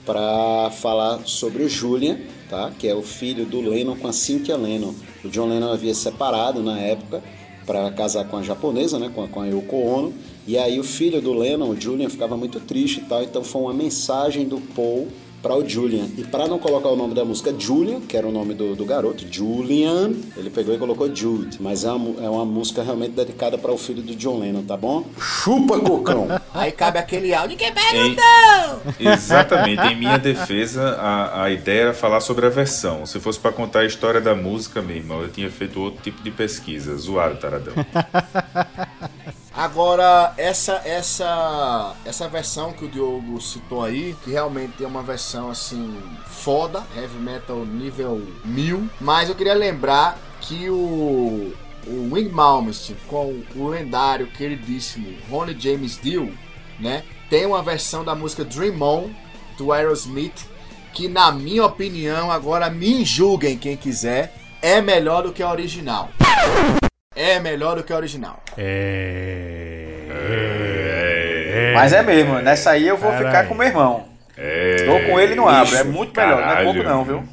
pra 0.07 0.71
falar 0.71 1.21
sobre 1.27 1.63
o 1.63 1.69
Julian, 1.69 2.19
tá? 2.51 2.71
Que 2.79 2.87
é 2.89 2.95
o 2.95 3.03
filho 3.03 3.45
do 3.47 3.61
Lennon 3.61 3.97
com 3.97 4.07
a 4.07 4.13
Cynthia 4.13 4.57
Lennon. 4.57 4.93
O 5.25 5.29
John 5.29 5.47
Lennon 5.49 5.73
havia 5.73 5.95
separado 5.95 6.63
na 6.63 6.79
época 6.79 7.23
para 7.67 7.91
casar 7.93 8.27
com 8.29 8.37
a 8.37 8.43
japonesa, 8.43 8.99
né? 8.99 9.11
Com 9.15 9.25
a, 9.25 9.29
com 9.29 9.41
a 9.41 9.47
Yoko 9.47 9.77
Ono. 9.77 10.13
E 10.47 10.59
aí 10.59 10.79
o 10.79 10.85
filho 10.85 11.23
do 11.23 11.33
Lennon, 11.33 11.71
o 11.71 11.81
Julian, 11.81 12.11
ficava 12.11 12.37
muito 12.37 12.61
triste 12.61 12.99
e 13.01 13.05
tal, 13.05 13.23
então 13.23 13.43
foi 13.43 13.63
uma 13.63 13.73
mensagem 13.73 14.47
do 14.47 14.59
Paul 14.61 15.09
para 15.45 15.55
o 15.55 15.69
Julian. 15.69 16.07
E 16.17 16.25
para 16.25 16.49
não 16.49 16.59
colocar 16.59 16.89
o 16.89 16.97
nome 16.97 17.13
da 17.15 17.23
música 17.23 17.55
Julian, 17.57 18.01
que 18.01 18.17
era 18.17 18.27
o 18.27 18.33
nome 18.33 18.55
do, 18.55 18.75
do 18.75 18.87
garoto, 18.87 19.27
Julian, 19.31 20.11
ele 20.39 20.49
pegou 20.49 20.75
e 20.75 20.79
colocou 20.79 21.15
Jude. 21.15 21.59
Mas 21.61 21.85
é 21.85 21.93
uma, 21.93 22.25
é 22.25 22.31
uma 22.31 22.47
música 22.47 22.83
realmente 22.83 23.13
dedicada 23.13 23.59
para 23.59 23.71
o 23.71 23.77
filho 23.77 24.01
do 24.03 24.17
John 24.17 24.39
Lennon, 24.39 24.63
tá 24.63 24.75
bom? 24.75 25.05
Chupa, 25.21 25.79
cocão! 25.81 26.29
Aí 26.55 26.73
cabe 26.73 26.99
aquele 26.99 27.35
áudio 27.35 27.59
que 27.59 27.65
Em- 27.67 27.75
perguntou! 27.75 28.93
Exatamente. 28.99 29.83
Em 29.83 29.97
minha 29.97 30.17
defesa, 30.19 30.97
a, 30.99 31.43
a 31.45 31.51
ideia 31.51 31.83
era 31.83 31.95
falar 31.95 32.21
sobre 32.21 32.47
a 32.47 32.49
versão. 32.49 33.05
Se 33.05 33.21
fosse 33.21 33.39
pra 33.39 33.53
contar 33.53 33.81
a 33.81 33.85
história 33.85 34.23
da 34.23 34.35
música 34.35 34.81
mesmo, 34.81 35.13
eu 35.15 35.29
tinha 35.29 35.51
feito 35.51 35.79
outro 35.79 36.01
tipo 36.03 36.23
de 36.23 36.31
pesquisa. 36.31 36.97
Zoado, 36.97 37.37
taradão. 37.37 37.75
Agora, 39.57 40.35
essa 40.37 40.83
essa 40.85 41.95
essa 42.05 42.29
versão 42.29 42.73
que 42.73 42.85
o 42.85 42.89
Diogo 42.89 43.41
citou 43.41 43.85
aí, 43.85 44.17
que 44.25 44.31
realmente 44.31 44.83
é 44.83 44.87
uma 44.87 45.03
versão 45.03 45.49
assim 45.49 45.97
foda, 46.27 46.83
heavy 46.97 47.19
metal 47.19 47.65
nível 47.65 48.27
1000, 48.45 48.89
mas 49.01 49.29
eu 49.29 49.35
queria 49.35 49.55
lembrar 49.55 50.19
que 50.41 50.69
o 50.69 51.53
o 51.87 52.15
Wing 52.15 52.31
Malmsteen 52.31 52.99
com 53.07 53.43
o 53.55 53.69
lendário 53.69 54.27
queridíssimo 54.29 55.15
Ronnie 55.31 55.57
James 55.59 56.01
Dio, 56.03 56.33
né? 56.81 57.05
Tem 57.31 57.47
uma 57.47 57.63
versão 57.63 58.05
da 58.05 58.15
música 58.15 58.45
Dream 58.45 58.81
On 58.81 59.11
do 59.57 59.71
Aerosmith 59.71 60.47
que 60.95 61.09
na 61.09 61.33
minha 61.33 61.65
opinião, 61.65 62.31
agora 62.31 62.71
me 62.71 63.05
julguem 63.05 63.59
quem 63.59 63.77
quiser, 63.77 64.35
é 64.63 64.81
melhor 64.81 65.25
do 65.25 65.33
que 65.33 65.43
a 65.43 65.51
original. 65.51 66.09
É 67.17 67.39
melhor 67.39 67.77
do 67.77 67.83
que 67.83 67.93
a 67.93 67.97
original. 67.97 68.43
Mas 71.75 71.93
é 71.93 72.03
mesmo, 72.03 72.41
nessa 72.41 72.71
aí 72.71 72.87
eu 72.87 72.97
vou 72.97 73.13
ficar 73.13 73.47
com 73.47 73.55
o 73.55 73.57
meu 73.59 73.67
irmão. 73.67 74.05
Estou 74.37 75.01
com 75.05 75.21
ele 75.21 75.35
no 75.35 75.49
abro, 75.49 75.77
é 75.77 75.85
muito 75.85 76.19
melhor, 76.19 76.41
não 76.41 76.51
é 76.53 76.65
pouco 76.65 76.83
caralho. 76.83 76.97
não, 76.97 77.05
viu? 77.05 77.25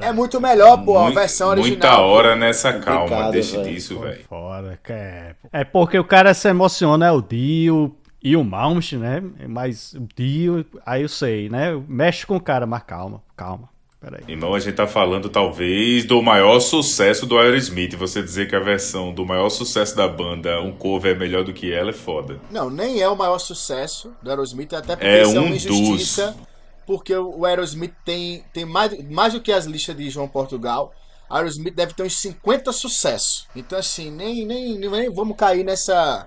É 0.00 0.10
muito 0.10 0.40
melhor, 0.40 0.78
pô, 0.84 0.98
a 0.98 1.02
Muito- 1.04 1.14
versão 1.14 1.50
original. 1.50 1.70
Muita 1.70 1.98
hora 1.98 2.34
nessa 2.34 2.72
calma. 2.72 3.30
Deixa 3.30 3.58
velho. 3.58 3.70
disso, 3.70 4.00
velho. 4.00 4.24
Fora, 4.28 4.78
que 4.82 4.92
é... 4.92 5.34
é 5.52 5.64
porque 5.64 5.96
o 5.98 6.04
cara 6.04 6.34
se 6.34 6.48
emociona, 6.48 7.06
é 7.06 7.10
o 7.12 7.20
Dio 7.22 7.94
e 8.20 8.34
o 8.36 8.42
Malmsteen, 8.42 9.00
né? 9.00 9.22
Mas 9.46 9.92
o 9.94 10.08
Dio, 10.16 10.66
aí 10.84 11.02
eu 11.02 11.08
sei, 11.08 11.48
né? 11.48 11.80
Mexe 11.86 12.26
com 12.26 12.36
o 12.36 12.40
cara, 12.40 12.66
mas 12.66 12.82
calma, 12.82 13.22
calma. 13.36 13.68
Peraí. 14.02 14.20
Irmão, 14.26 14.52
a 14.52 14.58
gente 14.58 14.74
tá 14.74 14.86
falando 14.86 15.28
talvez 15.28 16.04
do 16.04 16.20
maior 16.20 16.58
sucesso 16.58 17.24
do 17.24 17.38
Aerosmith. 17.38 17.94
Você 17.94 18.20
dizer 18.20 18.48
que 18.48 18.56
a 18.56 18.60
versão 18.60 19.14
do 19.14 19.24
maior 19.24 19.48
sucesso 19.48 19.94
da 19.96 20.08
banda, 20.08 20.60
um 20.60 20.72
cover 20.72 21.14
é 21.14 21.18
melhor 21.18 21.44
do 21.44 21.52
que 21.52 21.72
ela, 21.72 21.90
é 21.90 21.92
foda. 21.94 22.40
Não, 22.50 22.68
nem 22.68 23.00
é 23.00 23.08
o 23.08 23.16
maior 23.16 23.38
sucesso 23.38 24.12
do 24.20 24.28
Aerosmith, 24.28 24.72
até 24.72 24.96
porque 24.96 25.06
É 25.06 25.22
isso 25.22 25.36
é 25.36 25.40
um 25.40 25.44
uma 25.44 25.54
dos. 25.54 25.64
injustiça. 25.64 26.36
Porque 26.84 27.14
o 27.14 27.46
Aerosmith 27.46 27.94
tem, 28.04 28.44
tem 28.52 28.64
mais, 28.64 29.08
mais 29.08 29.32
do 29.34 29.40
que 29.40 29.52
as 29.52 29.66
listas 29.66 29.96
de 29.96 30.10
João 30.10 30.26
Portugal. 30.26 30.92
Aerosmith 31.30 31.74
deve 31.74 31.94
ter 31.94 32.02
uns 32.02 32.16
50 32.16 32.72
sucessos. 32.72 33.46
Então, 33.54 33.78
assim, 33.78 34.10
nem, 34.10 34.44
nem, 34.44 34.76
nem 34.78 35.08
vamos 35.10 35.36
cair 35.36 35.62
nessa, 35.64 36.26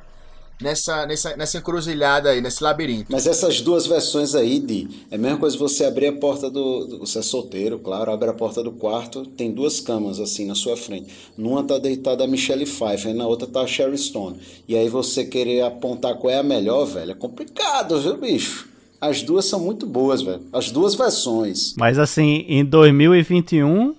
nessa, 0.62 1.06
nessa, 1.06 1.36
nessa 1.38 1.58
encruzilhada 1.58 2.30
aí, 2.30 2.42
nesse 2.42 2.64
labirinto. 2.64 3.06
Mas 3.12 3.28
essas 3.28 3.62
duas 3.62 3.86
versões 3.88 4.34
aí, 4.36 4.60
Di, 4.60 4.88
é 5.12 5.16
a 5.16 5.18
mesma 5.18 5.38
coisa 5.38 5.58
você 5.58 5.86
abrir 5.86 6.08
a 6.08 6.14
porta 6.14 6.50
do, 6.50 6.86
do- 6.86 7.00
Você 7.00 7.20
é 7.20 7.22
solteiro, 7.22 7.80
claro, 7.80 8.12
abre 8.12 8.30
a 8.30 8.34
porta 8.34 8.64
do 8.64 8.72
quarto, 8.72 9.26
tem 9.26 9.52
duas 9.52 9.80
camas 9.80 10.20
assim 10.20 10.46
na 10.46 10.56
sua 10.56 10.76
frente. 10.78 11.08
Numa 11.38 11.64
tá 11.64 11.78
deitada 11.78 12.24
a 12.24 12.28
Michelle 12.28 12.66
Pfeiffer, 12.66 13.12
e 13.12 13.14
na 13.14 13.28
outra 13.28 13.48
tá 13.48 13.62
a 13.62 13.68
Sherry 13.68 13.98
Stone. 13.98 14.38
E 14.68 14.76
aí 14.76 14.90
você 14.90 15.26
querer 15.26 15.62
apontar 15.62 16.16
qual 16.16 16.32
é 16.34 16.38
a 16.40 16.44
melhor, 16.44 16.86
velho, 16.86 17.12
é 17.12 17.16
complicado, 17.16 18.00
viu, 18.00 18.18
bicho? 18.18 18.70
As 19.00 19.22
duas 19.22 19.46
são 19.46 19.60
muito 19.60 19.86
boas, 19.86 20.22
velho. 20.22 20.42
As 20.52 20.72
duas 20.72 20.96
versões. 20.96 21.74
Mas 21.78 22.00
assim, 22.00 22.46
em 22.48 22.64
2021, 22.66 23.94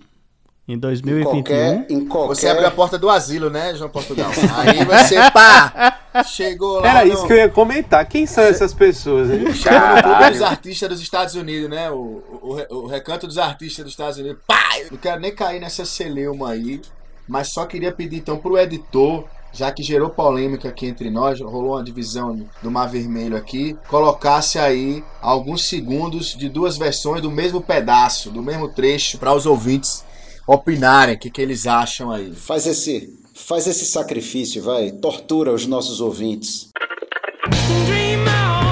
Em 0.68 0.76
2021. 0.76 1.30
Qualquer, 1.30 1.86
em 1.88 2.04
qualquer... 2.06 2.34
Você 2.34 2.48
abriu 2.48 2.66
a 2.66 2.70
porta 2.72 2.98
do 2.98 3.08
asilo, 3.08 3.48
né, 3.48 3.72
João 3.76 3.88
Portugal? 3.88 4.28
Aí 4.58 4.84
você, 4.84 5.14
pá, 5.30 6.24
chegou 6.24 6.80
lá 6.80 6.88
Era 6.88 7.04
no... 7.04 7.14
isso 7.14 7.24
que 7.24 7.32
eu 7.32 7.36
ia 7.36 7.48
comentar. 7.48 8.04
Quem 8.06 8.26
são 8.26 8.42
essas 8.42 8.74
pessoas? 8.74 9.28
no 9.28 9.38
clube 9.38 9.60
Caralho. 9.60 10.32
dos 10.32 10.42
artistas 10.42 10.88
dos 10.88 11.00
Estados 11.00 11.36
Unidos, 11.36 11.70
né? 11.70 11.88
O, 11.88 12.20
o, 12.42 12.74
o 12.78 12.86
recanto 12.88 13.28
dos 13.28 13.38
artistas 13.38 13.84
dos 13.84 13.92
Estados 13.92 14.18
Unidos. 14.18 14.38
Pá! 14.44 14.56
Não 14.90 14.98
quero 14.98 15.20
nem 15.20 15.32
cair 15.32 15.60
nessa 15.60 15.84
celeuma 15.84 16.50
aí, 16.50 16.80
mas 17.28 17.52
só 17.52 17.64
queria 17.64 17.92
pedir 17.92 18.16
então 18.16 18.36
pro 18.36 18.58
editor, 18.58 19.22
já 19.52 19.70
que 19.70 19.84
gerou 19.84 20.10
polêmica 20.10 20.68
aqui 20.68 20.86
entre 20.86 21.10
nós, 21.10 21.40
rolou 21.40 21.74
uma 21.74 21.84
divisão 21.84 22.44
do 22.60 22.72
Mar 22.72 22.88
Vermelho 22.88 23.36
aqui, 23.36 23.78
colocasse 23.86 24.58
aí 24.58 25.04
alguns 25.22 25.68
segundos 25.68 26.34
de 26.34 26.48
duas 26.48 26.76
versões 26.76 27.22
do 27.22 27.30
mesmo 27.30 27.60
pedaço, 27.60 28.30
do 28.30 28.42
mesmo 28.42 28.68
trecho, 28.68 29.16
para 29.16 29.32
os 29.32 29.46
ouvintes 29.46 30.04
opinarem 30.46 31.16
o 31.16 31.18
que, 31.18 31.30
que 31.30 31.40
eles 31.40 31.66
acham 31.66 32.10
aí. 32.10 32.32
Faz 32.32 32.66
esse, 32.66 33.18
faz 33.34 33.66
esse 33.66 33.86
sacrifício, 33.86 34.62
vai. 34.62 34.92
Tortura 34.92 35.52
os 35.52 35.66
nossos 35.66 36.00
ouvintes. 36.00 36.70
Dream 37.86 38.20
on, 38.22 38.65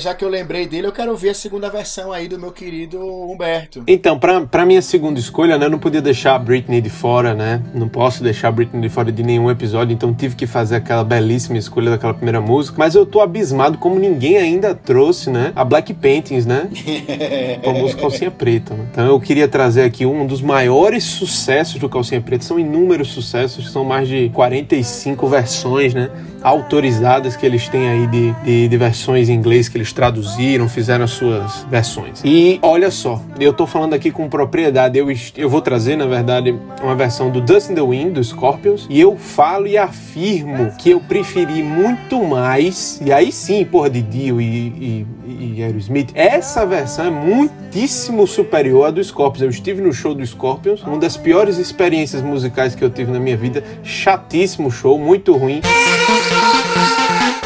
Já 0.00 0.14
que 0.14 0.24
eu 0.24 0.28
lembrei 0.28 0.66
dele, 0.66 0.86
eu 0.86 0.92
quero 0.92 1.10
ouvir 1.10 1.28
a 1.28 1.34
segunda 1.34 1.68
versão 1.68 2.10
aí 2.12 2.26
do 2.26 2.38
meu 2.38 2.50
querido 2.50 2.98
Humberto. 2.98 3.82
Então, 3.86 4.18
pra, 4.18 4.40
pra 4.40 4.64
minha 4.64 4.80
segunda 4.82 5.20
escolha, 5.20 5.58
né, 5.58 5.66
eu 5.66 5.70
não 5.70 5.78
podia 5.78 6.00
deixar 6.00 6.34
a 6.34 6.38
Britney 6.38 6.80
de 6.80 6.88
fora, 6.90 7.34
né? 7.34 7.62
Não 7.74 7.88
posso 7.88 8.22
deixar 8.22 8.48
a 8.48 8.52
Britney 8.52 8.80
de 8.80 8.88
fora 8.88 9.12
de 9.12 9.22
nenhum 9.22 9.50
episódio, 9.50 9.92
então 9.92 10.12
tive 10.14 10.34
que 10.34 10.46
fazer 10.46 10.76
aquela 10.76 11.04
belíssima 11.04 11.58
escolha 11.58 11.90
daquela 11.90 12.14
primeira 12.14 12.40
música. 12.40 12.76
Mas 12.78 12.94
eu 12.94 13.04
tô 13.04 13.20
abismado 13.20 13.78
como 13.78 13.98
ninguém 13.98 14.38
ainda 14.38 14.74
trouxe, 14.74 15.30
né? 15.30 15.52
A 15.54 15.64
Black 15.64 15.92
Paintings, 15.92 16.46
né? 16.46 16.68
Com 17.62 17.70
a 17.70 17.74
música 17.74 18.00
Calcinha 18.00 18.30
Preta. 18.30 18.74
né? 18.74 18.86
Então 18.90 19.06
eu 19.06 19.20
queria 19.20 19.46
trazer 19.46 19.82
aqui 19.82 20.06
um 20.06 20.26
dos 20.26 20.40
maiores 20.40 21.04
sucessos 21.04 21.78
do 21.78 21.88
Calcinha 21.88 22.20
Preta. 22.20 22.44
São 22.44 22.58
inúmeros 22.58 23.08
sucessos, 23.08 23.70
são 23.70 23.84
mais 23.84 24.08
de 24.08 24.30
45 24.30 25.26
versões, 25.28 25.92
né? 25.92 26.08
Autorizadas 26.42 27.36
que 27.36 27.44
eles 27.44 27.68
têm 27.68 27.88
aí 27.88 28.06
de, 28.06 28.32
de, 28.44 28.68
de 28.68 28.76
versões 28.78 29.28
em 29.28 29.34
inglês 29.34 29.68
que 29.68 29.76
eles 29.76 29.89
traduziram, 29.92 30.68
fizeram 30.68 31.04
as 31.04 31.10
suas 31.10 31.66
versões. 31.70 32.20
E 32.24 32.58
olha 32.62 32.90
só, 32.90 33.22
eu 33.38 33.52
tô 33.52 33.66
falando 33.66 33.94
aqui 33.94 34.10
com 34.10 34.28
propriedade. 34.28 34.98
Eu, 34.98 35.06
eu 35.36 35.48
vou 35.48 35.60
trazer, 35.60 35.96
na 35.96 36.06
verdade, 36.06 36.58
uma 36.82 36.94
versão 36.94 37.30
do 37.30 37.40
Dust 37.40 37.70
in 37.70 37.74
the 37.74 37.82
Wind, 37.82 38.14
do 38.14 38.24
Scorpions. 38.24 38.86
E 38.88 39.00
eu 39.00 39.16
falo 39.16 39.66
e 39.66 39.76
afirmo 39.76 40.72
que 40.78 40.90
eu 40.90 41.00
preferi 41.00 41.62
muito 41.62 42.22
mais. 42.24 43.00
E 43.04 43.12
aí 43.12 43.32
sim, 43.32 43.64
porra, 43.64 43.90
de 43.90 44.02
Dio 44.02 44.40
e, 44.40 44.46
e, 44.46 45.56
e 45.56 45.62
Aerosmith. 45.62 46.10
Essa 46.14 46.64
versão 46.66 47.06
é 47.06 47.10
muitíssimo 47.10 48.26
superior 48.26 48.88
à 48.88 48.90
do 48.90 49.02
Scorpions. 49.02 49.42
Eu 49.42 49.50
estive 49.50 49.80
no 49.80 49.92
show 49.92 50.14
do 50.14 50.24
Scorpions, 50.24 50.82
uma 50.82 50.98
das 50.98 51.16
piores 51.16 51.58
experiências 51.58 52.22
musicais 52.22 52.74
que 52.74 52.84
eu 52.84 52.90
tive 52.90 53.12
na 53.12 53.20
minha 53.20 53.36
vida. 53.36 53.62
Chatíssimo 53.82 54.70
show, 54.70 54.98
muito 54.98 55.36
ruim. 55.36 55.60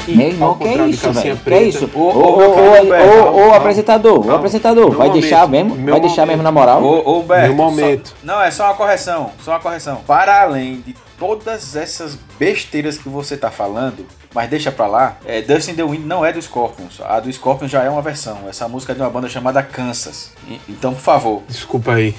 Meu 0.08 0.28
irmão, 0.28 0.54
que 0.56 0.68
é 0.68 0.86
isso, 0.86 1.12
velho? 1.12 1.36
Que 1.36 1.54
é 1.54 1.62
isso? 1.62 1.90
Ô, 1.94 1.98
Ô, 2.00 3.48
ô, 3.48 3.54
apresentador, 3.54 4.26
ô, 4.26 4.34
apresentador, 4.34 4.90
vai 4.90 5.08
momento, 5.08 5.20
deixar 5.22 5.48
mesmo? 5.48 5.74
Vai 5.90 6.00
deixar 6.00 6.26
mesmo 6.26 6.42
na 6.42 6.52
moral? 6.52 6.82
Ô, 6.82 7.18
ô 7.18 7.22
Beto, 7.22 7.42
Meu 7.46 7.54
momento. 7.54 8.08
só- 8.08 8.14
não, 8.22 8.40
é 8.42 8.50
só 8.50 8.64
uma 8.64 8.74
correção. 8.74 9.30
Só 9.42 9.52
uma 9.52 9.60
correção. 9.60 9.96
Para 10.06 10.42
além 10.42 10.80
de 10.86 10.94
todas 11.18 11.74
essas 11.76 12.18
besteiras 12.38 12.98
que 12.98 13.08
você 13.08 13.36
tá 13.36 13.50
falando, 13.50 14.04
mas 14.34 14.50
deixa 14.50 14.70
pra 14.72 14.86
lá, 14.86 15.16
é, 15.24 15.40
Dust 15.42 15.68
in 15.68 15.74
the 15.74 15.84
Wind 15.84 16.04
não 16.04 16.24
é 16.24 16.32
do 16.32 16.40
Scorpions. 16.42 17.00
A 17.02 17.20
do 17.20 17.32
Scorpions 17.32 17.70
já 17.70 17.82
é 17.82 17.88
uma 17.88 18.02
versão. 18.02 18.40
Essa 18.48 18.68
música 18.68 18.92
é 18.92 18.94
de 18.94 19.00
uma 19.00 19.10
banda 19.10 19.28
chamada 19.28 19.62
Kansas. 19.62 20.32
E- 20.48 20.60
então, 20.68 20.92
por 20.92 21.00
favor. 21.00 21.42
Desculpa 21.48 21.92
aí. 21.94 22.14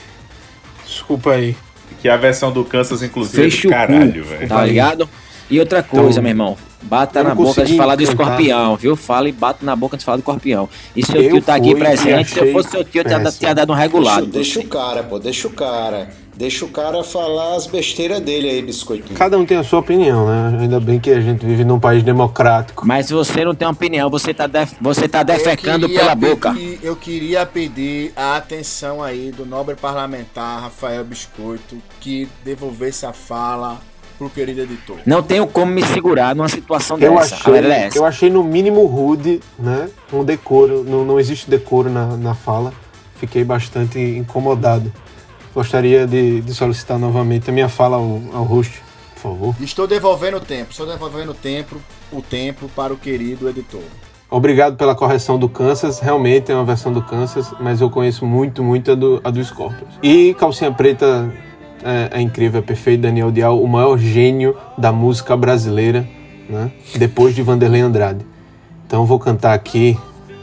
Desculpa 0.85 1.31
aí. 1.31 1.55
Que 2.01 2.09
a 2.09 2.17
versão 2.17 2.51
do 2.51 2.63
Kansas, 2.65 3.01
inclusive, 3.03 3.41
é 3.47 3.49
Fecha 3.49 3.61
do 3.63 3.67
o 3.67 3.71
caralho, 3.71 4.23
cu, 4.23 4.29
velho. 4.29 4.47
tá 4.47 4.63
ligado? 4.63 5.09
E 5.49 5.59
outra 5.59 5.83
coisa, 5.83 6.09
Então, 6.19 6.23
meu 6.23 6.29
irmão. 6.31 6.57
Bata 6.85 7.23
na 7.23 7.33
boca 7.33 7.63
de 7.65 7.75
falar 7.75 7.95
do 7.95 8.03
escorpião, 8.03 8.75
viu? 8.75 8.95
Fala 8.95 9.27
e 9.27 9.31
bata 9.31 9.65
na 9.65 9.75
boca 9.75 9.97
de 9.97 10.05
falar 10.05 10.17
do 10.17 10.21
escorpião. 10.21 10.69
E 10.95 11.05
seu 11.05 11.21
Eu 11.21 11.29
tio 11.31 11.41
tá 11.41 11.55
aqui 11.55 11.73
presente, 11.75 12.29
se 12.31 12.39
eu 12.39 12.51
fosse 12.51 12.69
seu 12.69 12.83
tio, 12.83 13.01
eu 13.01 13.05
tinha, 13.05 13.31
tinha 13.31 13.55
dado 13.55 13.71
um 13.71 13.75
Deixa, 13.75 13.81
regulado. 13.87 14.25
deixa 14.27 14.59
o 14.59 14.67
cara, 14.67 15.03
pô, 15.03 15.17
deixa 15.19 15.47
o 15.47 15.51
cara. 15.51 16.09
Deixa 16.37 16.65
o 16.65 16.67
cara 16.67 17.01
falar 17.01 17.55
as 17.55 17.65
besteiras 17.65 18.19
dele 18.19 18.49
aí, 18.49 18.61
biscoitinho. 18.61 19.17
Cada 19.17 19.37
um 19.37 19.45
tem 19.45 19.55
a 19.57 19.63
sua 19.63 19.79
opinião, 19.79 20.27
né? 20.27 20.57
Ainda 20.63 20.81
bem 20.81 20.99
que 20.99 21.09
a 21.09 21.21
gente 21.21 21.45
vive 21.45 21.63
num 21.63 21.79
país 21.79 22.03
democrático. 22.03 22.85
Mas 22.85 23.05
se 23.05 23.13
você 23.13 23.45
não 23.45 23.55
tem 23.55 23.65
uma 23.65 23.73
opinião, 23.73 24.09
você 24.09 24.33
tá, 24.33 24.45
def- 24.45 24.73
você 24.81 25.07
tá 25.07 25.23
defecando 25.23 25.87
pela 25.87 26.13
boca. 26.13 26.53
eu 26.83 26.93
queria 26.97 27.45
pedir 27.45 28.11
a 28.17 28.35
atenção 28.35 29.01
aí 29.01 29.31
do 29.31 29.45
nobre 29.45 29.75
parlamentar 29.75 30.61
Rafael 30.63 31.05
Biscoito 31.05 31.77
que 32.01 32.27
devolvesse 32.43 33.05
a 33.05 33.13
fala 33.13 33.79
pro 34.17 34.29
querido 34.29 34.61
editor. 34.61 34.97
Não 35.05 35.21
tenho 35.21 35.47
como 35.47 35.71
me 35.71 35.83
segurar 35.83 36.35
numa 36.35 36.49
situação 36.49 36.97
Eu 36.99 37.15
dessa. 37.15 37.35
Achei, 37.35 37.53
é 37.55 37.89
eu 37.95 38.05
achei 38.05 38.29
no 38.29 38.43
mínimo 38.43 38.85
rude, 38.85 39.39
né? 39.57 39.89
Um 40.11 40.23
decoro, 40.23 40.83
não, 40.83 41.05
não 41.05 41.19
existe 41.19 41.49
decoro 41.49 41.89
na, 41.89 42.17
na 42.17 42.33
fala. 42.33 42.73
Fiquei 43.15 43.43
bastante 43.43 43.99
incomodado. 43.99 44.91
Gostaria 45.53 46.05
de, 46.05 46.41
de 46.41 46.53
solicitar 46.53 46.99
novamente 46.99 47.49
a 47.49 47.53
minha 47.53 47.69
fala 47.69 47.97
ao, 47.97 48.21
ao 48.33 48.43
host, 48.43 48.81
por 49.13 49.21
favor. 49.21 49.55
Estou 49.61 49.87
devolvendo 49.87 50.37
o 50.37 50.41
tempo, 50.41 50.71
estou 50.71 50.85
devolvendo 50.85 51.31
o 51.31 51.35
tempo, 51.35 51.77
o 52.11 52.21
tempo 52.21 52.69
para 52.75 52.93
o 52.93 52.97
querido 52.97 53.47
editor. 53.47 53.83
Obrigado 54.29 54.75
pela 54.75 54.95
correção 54.95 55.37
do 55.37 55.47
Kansas. 55.47 55.99
Realmente 55.99 56.51
é 56.51 56.55
uma 56.55 56.65
versão 56.65 56.91
do 56.91 57.01
Kansas, 57.01 57.53
mas 57.59 57.79
eu 57.79 57.89
conheço 57.89 58.25
muito, 58.25 58.63
muito 58.63 58.91
a 58.91 58.95
do, 58.95 59.21
a 59.23 59.29
do 59.29 59.43
Scorpions. 59.43 59.93
E 60.01 60.33
Calcinha 60.33 60.71
Preta 60.71 61.31
é, 61.85 62.17
é 62.17 62.21
incrível, 62.21 62.59
é 62.59 62.63
perfeito. 62.63 63.01
Daniel 63.01 63.31
Dial, 63.31 63.61
o 63.61 63.67
maior 63.67 63.97
gênio 63.97 64.57
da 64.75 64.91
música 64.91 65.37
brasileira, 65.37 66.07
né? 66.49 66.71
Depois 66.97 67.35
de 67.35 67.43
Vanderlei 67.43 67.81
Andrade. 67.81 68.25
Então 68.87 69.01
eu 69.01 69.05
vou 69.05 69.19
cantar 69.19 69.53
aqui 69.53 69.97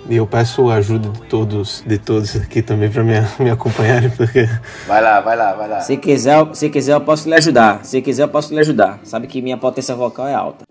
e 0.08 0.16
eu 0.16 0.26
peço 0.26 0.70
a 0.70 0.74
ajuda 0.74 1.08
de 1.08 1.22
todos, 1.22 1.82
de 1.86 1.98
todos 1.98 2.36
aqui 2.36 2.62
também 2.62 2.90
para 2.90 3.02
me, 3.02 3.14
me 3.42 3.50
acompanharem, 3.50 4.10
porque 4.10 4.48
Vai 4.86 5.02
lá, 5.02 5.20
vai 5.20 5.36
lá, 5.36 5.52
vai 5.52 5.68
lá. 5.68 5.80
Se 5.80 5.96
quiser, 5.96 6.46
se 6.54 6.70
quiser, 6.70 6.94
eu 6.94 7.00
posso 7.00 7.28
lhe 7.28 7.34
ajudar. 7.34 7.84
Se 7.84 8.00
quiser, 8.00 8.22
eu 8.22 8.28
posso 8.28 8.54
lhe 8.54 8.60
ajudar. 8.60 9.00
Sabe 9.02 9.26
que 9.26 9.42
minha 9.42 9.56
potência 9.56 9.94
vocal 9.94 10.28
é 10.28 10.34
alta. 10.34 10.64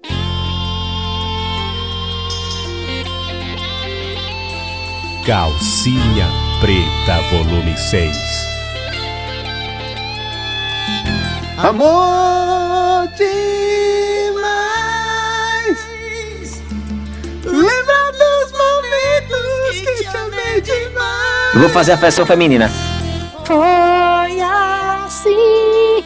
Calcinha 5.25 6.27
Preta, 6.59 7.21
volume 7.31 7.77
6. 7.77 8.50
Amor 11.57 13.07
demais. 13.17 13.31
Lembra 17.43 18.11
dos 18.11 18.51
momentos 18.51 19.71
que 19.71 20.09
te 20.09 20.17
amei 20.17 20.61
demais. 20.61 21.53
Eu 21.53 21.59
vou 21.61 21.69
fazer 21.69 21.91
a 21.93 21.95
versão 21.95 22.25
feminina. 22.25 22.69
Foi 23.45 24.41
assim. 24.41 26.03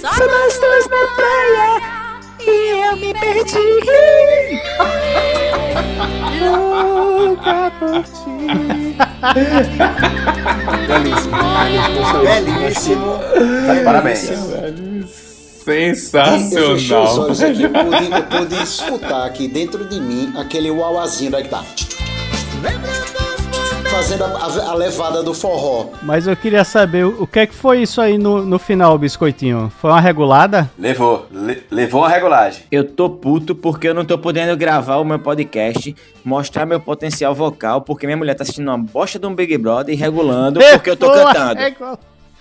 Só 0.00 0.10
nós 0.10 0.58
dois 0.58 0.88
na 0.88 1.06
praia 1.14 1.87
e 2.48 2.80
eu 2.86 2.96
me 2.96 3.12
perdi. 3.14 3.58
Louca 6.40 7.72
por 7.78 8.02
ti. 8.04 8.96
Belíssimo. 12.22 13.20
Parabéns. 13.84 14.30
Eu 14.30 14.38
fechei 15.64 15.92
os 15.92 15.98
Sensacional. 16.00 17.20
olhos 17.20 17.42
aqui, 17.42 17.62
eu 17.62 17.70
pude, 17.70 18.10
eu 18.10 18.22
pude 18.24 18.62
escutar 18.62 19.26
aqui 19.26 19.46
dentro 19.48 19.84
de 19.86 20.00
mim 20.00 20.32
aquele 20.36 20.70
uauazinho 20.70 21.30
que 21.32 21.48
tá. 21.48 21.62
Fazendo 23.98 24.22
a, 24.22 24.28
a- 24.28 24.70
a 24.70 24.74
levada 24.74 25.24
do 25.24 25.34
forró. 25.34 25.86
Mas 26.04 26.28
eu 26.28 26.36
queria 26.36 26.62
saber 26.62 27.04
o 27.04 27.26
que 27.26 27.40
é 27.40 27.46
que 27.48 27.54
foi 27.54 27.82
isso 27.82 28.00
aí 28.00 28.16
no, 28.16 28.44
no 28.44 28.56
final, 28.56 28.96
Biscoitinho? 28.96 29.72
Foi 29.80 29.90
uma 29.90 30.00
regulada? 30.00 30.70
Levou, 30.78 31.26
le- 31.32 31.64
levou 31.68 32.02
uma 32.02 32.08
regulagem. 32.08 32.62
Eu 32.70 32.84
tô 32.84 33.10
puto 33.10 33.56
porque 33.56 33.88
eu 33.88 33.94
não 33.94 34.04
tô 34.04 34.16
podendo 34.16 34.56
gravar 34.56 34.98
o 34.98 35.04
meu 35.04 35.18
podcast, 35.18 35.96
mostrar 36.24 36.64
meu 36.64 36.78
potencial 36.78 37.34
vocal, 37.34 37.80
porque 37.80 38.06
minha 38.06 38.16
mulher 38.16 38.34
tá 38.36 38.44
assistindo 38.44 38.68
uma 38.68 38.78
bosta 38.78 39.18
de 39.18 39.26
um 39.26 39.34
Big 39.34 39.58
Brother 39.58 39.92
e 39.92 39.98
regulando 39.98 40.60
porque 40.60 40.90
eu 40.90 40.96
tô 40.96 41.10
cantando. 41.12 41.60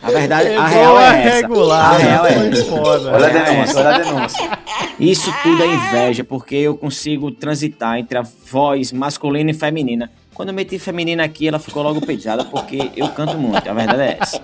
A 0.04 0.12
verdade, 0.12 0.50
a 0.50 0.58
Boa 0.62 0.67
real 0.67 1.00
é 1.00 1.28
essa. 1.28 1.48
A 1.48 1.98
real 1.98 2.26
é 2.28 2.50
essa. 2.50 2.72
Olha 2.76 3.26
a 3.26 3.30
é 3.30 3.43
denúncia, 3.52 3.80
olha 3.80 3.89
a 3.89 3.98
denúncia. 3.98 4.60
Isso 5.00 5.34
tudo 5.41 5.63
é 5.63 5.65
inveja, 5.65 6.24
porque 6.24 6.56
eu 6.56 6.78
consigo 6.78 7.32
transitar 7.32 7.98
entre 7.98 8.15
a 8.15 8.24
voz 8.52 8.91
masculina 8.91 9.50
e 9.50 9.56
feminina. 9.56 10.12
Quando 10.38 10.50
eu 10.50 10.54
meti 10.54 10.78
feminina 10.78 11.23
aqui, 11.23 11.47
ela 11.47 11.58
ficou 11.58 11.82
logo 11.82 12.00
pediada, 12.00 12.45
porque 12.45 12.91
eu 12.95 13.10
canto 13.10 13.36
muito. 13.39 13.67
A 13.67 13.73
verdade 13.73 14.02
é 14.04 14.17
essa. 14.19 14.39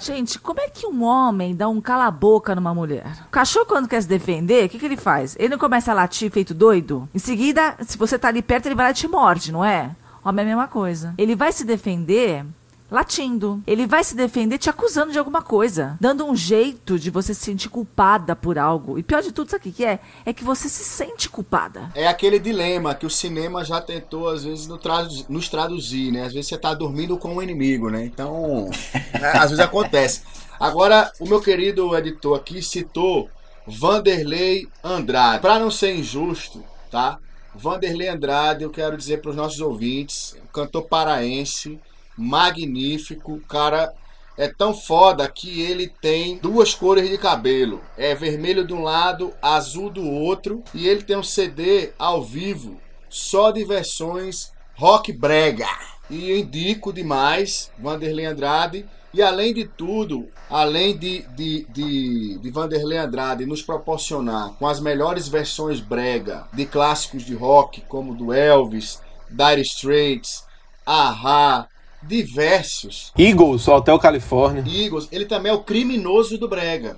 Gente, 0.00 0.40
como 0.40 0.60
é 0.60 0.68
que 0.68 0.88
um 0.88 1.04
homem 1.04 1.54
dá 1.54 1.68
um 1.68 1.80
cala-boca 1.80 2.52
numa 2.52 2.74
mulher? 2.74 3.06
O 3.28 3.30
cachorro, 3.30 3.64
quando 3.64 3.86
quer 3.86 4.02
se 4.02 4.08
defender, 4.08 4.64
o 4.64 4.68
que, 4.68 4.76
que 4.76 4.84
ele 4.84 4.96
faz? 4.96 5.36
Ele 5.38 5.50
não 5.50 5.58
começa 5.58 5.92
a 5.92 5.94
latir 5.94 6.32
feito 6.32 6.52
doido? 6.52 7.08
Em 7.14 7.20
seguida, 7.20 7.76
se 7.86 7.96
você 7.96 8.18
tá 8.18 8.26
ali 8.26 8.42
perto, 8.42 8.66
ele 8.66 8.74
vai 8.74 8.86
lá 8.86 8.90
e 8.90 8.94
te 8.94 9.06
morde, 9.06 9.52
não 9.52 9.64
é? 9.64 9.94
Homem 10.24 10.42
é 10.42 10.46
a 10.46 10.48
mesma 10.48 10.66
coisa. 10.66 11.14
Ele 11.16 11.36
vai 11.36 11.52
se 11.52 11.64
defender 11.64 12.44
latindo. 12.90 13.62
Ele 13.66 13.86
vai 13.86 14.04
se 14.04 14.14
defender 14.14 14.58
te 14.58 14.70
acusando 14.70 15.12
de 15.12 15.18
alguma 15.18 15.42
coisa, 15.42 15.96
dando 16.00 16.24
um 16.24 16.36
jeito 16.36 16.98
de 16.98 17.10
você 17.10 17.34
se 17.34 17.40
sentir 17.40 17.68
culpada 17.68 18.36
por 18.36 18.58
algo. 18.58 18.98
E 18.98 19.02
pior 19.02 19.22
de 19.22 19.32
tudo, 19.32 19.50
sabe 19.50 19.68
o 19.68 19.72
que 19.72 19.84
é? 19.84 19.98
É 20.24 20.32
que 20.32 20.44
você 20.44 20.68
se 20.68 20.84
sente 20.84 21.28
culpada. 21.28 21.90
É 21.94 22.06
aquele 22.06 22.38
dilema 22.38 22.94
que 22.94 23.06
o 23.06 23.10
cinema 23.10 23.64
já 23.64 23.80
tentou, 23.80 24.28
às 24.28 24.44
vezes, 24.44 24.66
no 24.66 24.78
nos 25.28 25.48
traduzir, 25.48 26.12
né? 26.12 26.24
Às 26.24 26.32
vezes 26.32 26.48
você 26.48 26.58
tá 26.58 26.74
dormindo 26.74 27.16
com 27.16 27.36
o 27.36 27.42
inimigo, 27.42 27.90
né? 27.90 28.04
Então, 28.04 28.70
né, 29.18 29.32
às 29.34 29.50
vezes 29.50 29.60
acontece. 29.60 30.22
Agora, 30.60 31.12
o 31.18 31.26
meu 31.26 31.40
querido 31.40 31.96
editor 31.96 32.38
aqui 32.38 32.62
citou 32.62 33.28
Vanderlei 33.66 34.68
Andrade. 34.82 35.40
Para 35.40 35.58
não 35.58 35.70
ser 35.70 35.96
injusto, 35.96 36.62
tá? 36.90 37.18
Vanderlei 37.54 38.08
Andrade, 38.08 38.64
eu 38.64 38.70
quero 38.70 38.96
dizer 38.96 39.20
para 39.20 39.30
os 39.30 39.36
nossos 39.36 39.60
ouvintes, 39.60 40.36
cantor 40.52 40.82
paraense, 40.82 41.78
magnífico, 42.16 43.40
cara 43.48 43.92
é 44.36 44.48
tão 44.48 44.74
foda 44.74 45.28
que 45.28 45.60
ele 45.60 45.86
tem 45.86 46.38
duas 46.38 46.74
cores 46.74 47.08
de 47.08 47.16
cabelo. 47.16 47.80
É 47.96 48.14
vermelho 48.14 48.66
de 48.66 48.72
um 48.72 48.82
lado, 48.82 49.32
azul 49.40 49.88
do 49.88 50.04
outro. 50.04 50.62
E 50.74 50.88
ele 50.88 51.02
tem 51.02 51.16
um 51.16 51.22
CD 51.22 51.92
ao 51.98 52.22
vivo 52.22 52.80
só 53.08 53.52
de 53.52 53.64
versões 53.64 54.52
rock 54.74 55.12
brega. 55.12 55.68
E 56.10 56.32
indico 56.32 56.92
demais 56.92 57.70
Vanderlei 57.78 58.26
Andrade. 58.26 58.84
E 59.12 59.22
além 59.22 59.54
de 59.54 59.64
tudo, 59.64 60.28
além 60.50 60.98
de, 60.98 61.22
de, 61.36 61.64
de, 61.70 62.38
de 62.38 62.50
Vanderlei 62.50 62.98
Andrade 62.98 63.46
nos 63.46 63.62
proporcionar 63.62 64.54
com 64.58 64.66
as 64.66 64.80
melhores 64.80 65.28
versões 65.28 65.78
brega 65.78 66.48
de 66.52 66.66
clássicos 66.66 67.24
de 67.24 67.36
rock, 67.36 67.82
como 67.82 68.12
do 68.16 68.32
Elvis, 68.32 69.00
Dire 69.30 69.60
Straits, 69.60 70.44
Ahá, 70.84 71.68
diversos. 72.06 73.12
Eagles, 73.18 73.66
Hotel 73.66 73.98
Califórnia. 73.98 74.64
Eagles, 74.66 75.08
ele 75.10 75.24
também 75.24 75.50
é 75.50 75.54
o 75.54 75.62
criminoso 75.62 76.38
do 76.38 76.48
brega. 76.48 76.96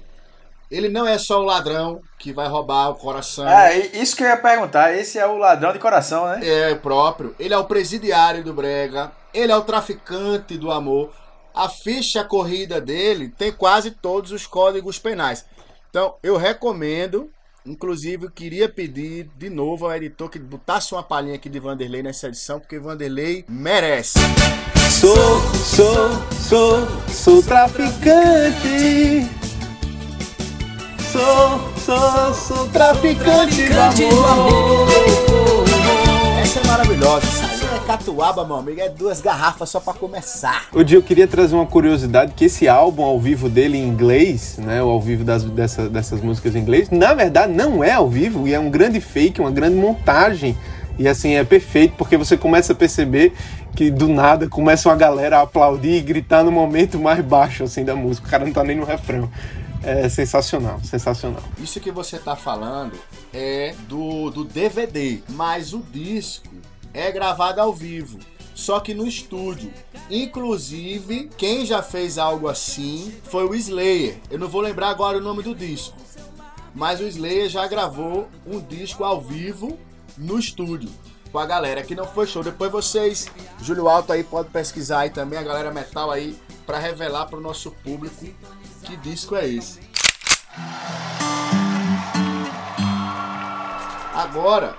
Ele 0.70 0.88
não 0.88 1.06
é 1.06 1.16
só 1.16 1.40
o 1.40 1.44
ladrão 1.44 2.00
que 2.18 2.32
vai 2.32 2.48
roubar 2.48 2.90
o 2.90 2.96
coração. 2.96 3.48
É, 3.48 3.76
isso 3.96 4.16
que 4.16 4.24
eu 4.24 4.28
ia 4.28 4.36
perguntar. 4.36 4.92
Esse 4.94 5.18
é 5.18 5.26
o 5.26 5.38
ladrão 5.38 5.72
de 5.72 5.78
coração, 5.78 6.26
né? 6.26 6.40
É 6.42 6.74
próprio. 6.74 7.36
Ele 7.38 7.54
é 7.54 7.58
o 7.58 7.64
presidiário 7.64 8.42
do 8.42 8.52
brega. 8.52 9.12
Ele 9.32 9.52
é 9.52 9.56
o 9.56 9.62
traficante 9.62 10.58
do 10.58 10.72
amor. 10.72 11.12
A 11.54 11.68
ficha 11.68 12.24
corrida 12.24 12.80
dele 12.80 13.28
tem 13.28 13.52
quase 13.52 13.92
todos 13.92 14.32
os 14.32 14.46
códigos 14.46 14.98
penais. 14.98 15.46
Então, 15.88 16.16
eu 16.22 16.36
recomendo. 16.36 17.30
Inclusive, 17.66 18.26
eu 18.26 18.30
queria 18.30 18.68
pedir 18.68 19.28
de 19.36 19.50
novo 19.50 19.86
ao 19.86 19.96
editor 19.96 20.30
que 20.30 20.38
botasse 20.38 20.92
uma 20.94 21.02
palhinha 21.02 21.34
aqui 21.34 21.48
de 21.48 21.58
Vanderlei 21.58 22.00
nessa 22.00 22.28
edição, 22.28 22.60
porque 22.60 22.78
Vanderlei 22.78 23.44
merece. 23.48 24.20
Sou, 24.88 25.40
sou, 25.52 26.10
sou, 26.48 26.86
sou 27.08 27.42
traficante. 27.42 29.26
Sou, 31.10 31.74
sou, 31.84 32.34
sou 32.34 32.68
traficante 32.68 33.68
do 33.68 33.80
amor. 33.80 34.88
Essa 36.40 36.60
é 36.60 36.66
maravilhosa. 36.68 37.45
Catuaba, 37.86 38.44
meu 38.44 38.56
amigo. 38.56 38.80
É 38.80 38.88
duas 38.88 39.20
garrafas 39.20 39.70
só 39.70 39.78
pra 39.78 39.94
começar. 39.94 40.66
O 40.72 40.82
dia 40.82 40.98
eu 40.98 41.02
queria 41.02 41.28
trazer 41.28 41.54
uma 41.54 41.66
curiosidade 41.66 42.32
que 42.34 42.46
esse 42.46 42.66
álbum 42.68 43.04
ao 43.04 43.18
vivo 43.20 43.48
dele 43.48 43.78
em 43.78 43.86
inglês, 43.86 44.58
né, 44.58 44.82
o 44.82 44.88
ao 44.88 45.00
vivo 45.00 45.22
das, 45.22 45.44
dessa- 45.44 45.88
dessas 45.88 46.20
músicas 46.20 46.56
em 46.56 46.58
inglês, 46.58 46.90
na 46.90 47.14
verdade 47.14 47.52
não 47.52 47.84
é 47.84 47.92
ao 47.92 48.08
vivo 48.08 48.48
e 48.48 48.52
é 48.52 48.58
um 48.58 48.70
grande 48.70 49.00
fake, 49.00 49.40
uma 49.40 49.50
grande 49.52 49.76
montagem. 49.76 50.56
E 50.98 51.06
assim 51.06 51.34
é 51.34 51.44
perfeito 51.44 51.94
porque 51.96 52.16
você 52.16 52.36
começa 52.36 52.72
a 52.72 52.76
perceber 52.76 53.32
que 53.76 53.90
do 53.90 54.08
nada 54.08 54.48
começa 54.48 54.88
uma 54.88 54.96
galera 54.96 55.38
a 55.38 55.42
aplaudir 55.42 55.92
e 55.96 56.00
gritar 56.00 56.42
no 56.42 56.50
momento 56.50 56.98
mais 56.98 57.24
baixo 57.24 57.62
assim 57.64 57.84
da 57.84 57.94
música. 57.94 58.26
O 58.26 58.30
cara 58.30 58.44
não 58.44 58.52
tá 58.52 58.64
nem 58.64 58.76
no 58.76 58.84
refrão. 58.84 59.30
É 59.82 60.08
sensacional, 60.08 60.80
sensacional. 60.82 61.42
Isso 61.62 61.78
que 61.78 61.92
você 61.92 62.18
tá 62.18 62.34
falando 62.34 62.94
é 63.32 63.74
do, 63.86 64.30
do 64.30 64.42
DVD, 64.42 65.18
mas 65.28 65.72
o 65.72 65.78
disco 65.92 66.48
é 66.96 67.12
gravado 67.12 67.60
ao 67.60 67.74
vivo, 67.74 68.18
só 68.54 68.80
que 68.80 68.94
no 68.94 69.06
estúdio. 69.06 69.70
Inclusive, 70.10 71.30
quem 71.36 71.66
já 71.66 71.82
fez 71.82 72.16
algo 72.16 72.48
assim 72.48 73.14
foi 73.24 73.44
o 73.44 73.54
Slayer. 73.54 74.18
Eu 74.30 74.38
não 74.38 74.48
vou 74.48 74.62
lembrar 74.62 74.88
agora 74.88 75.18
o 75.18 75.20
nome 75.20 75.42
do 75.42 75.54
disco, 75.54 75.94
mas 76.74 76.98
o 76.98 77.06
Slayer 77.06 77.50
já 77.50 77.66
gravou 77.68 78.28
um 78.46 78.58
disco 78.60 79.04
ao 79.04 79.20
vivo 79.20 79.78
no 80.16 80.38
estúdio. 80.38 80.88
Com 81.30 81.38
a 81.38 81.44
galera 81.44 81.82
que 81.82 81.94
não 81.94 82.06
foi 82.06 82.26
show. 82.26 82.42
Depois 82.42 82.72
vocês, 82.72 83.26
Júlio 83.60 83.88
Alto 83.88 84.12
aí, 84.12 84.24
pode 84.24 84.48
pesquisar 84.48 85.00
aí 85.00 85.10
também, 85.10 85.38
a 85.38 85.42
galera 85.42 85.70
metal 85.70 86.10
aí, 86.10 86.34
para 86.64 86.78
revelar 86.78 87.26
pro 87.26 87.40
nosso 87.40 87.70
público 87.70 88.24
que 88.84 88.96
disco 88.96 89.36
é 89.36 89.46
esse. 89.46 89.80
Agora, 94.14 94.76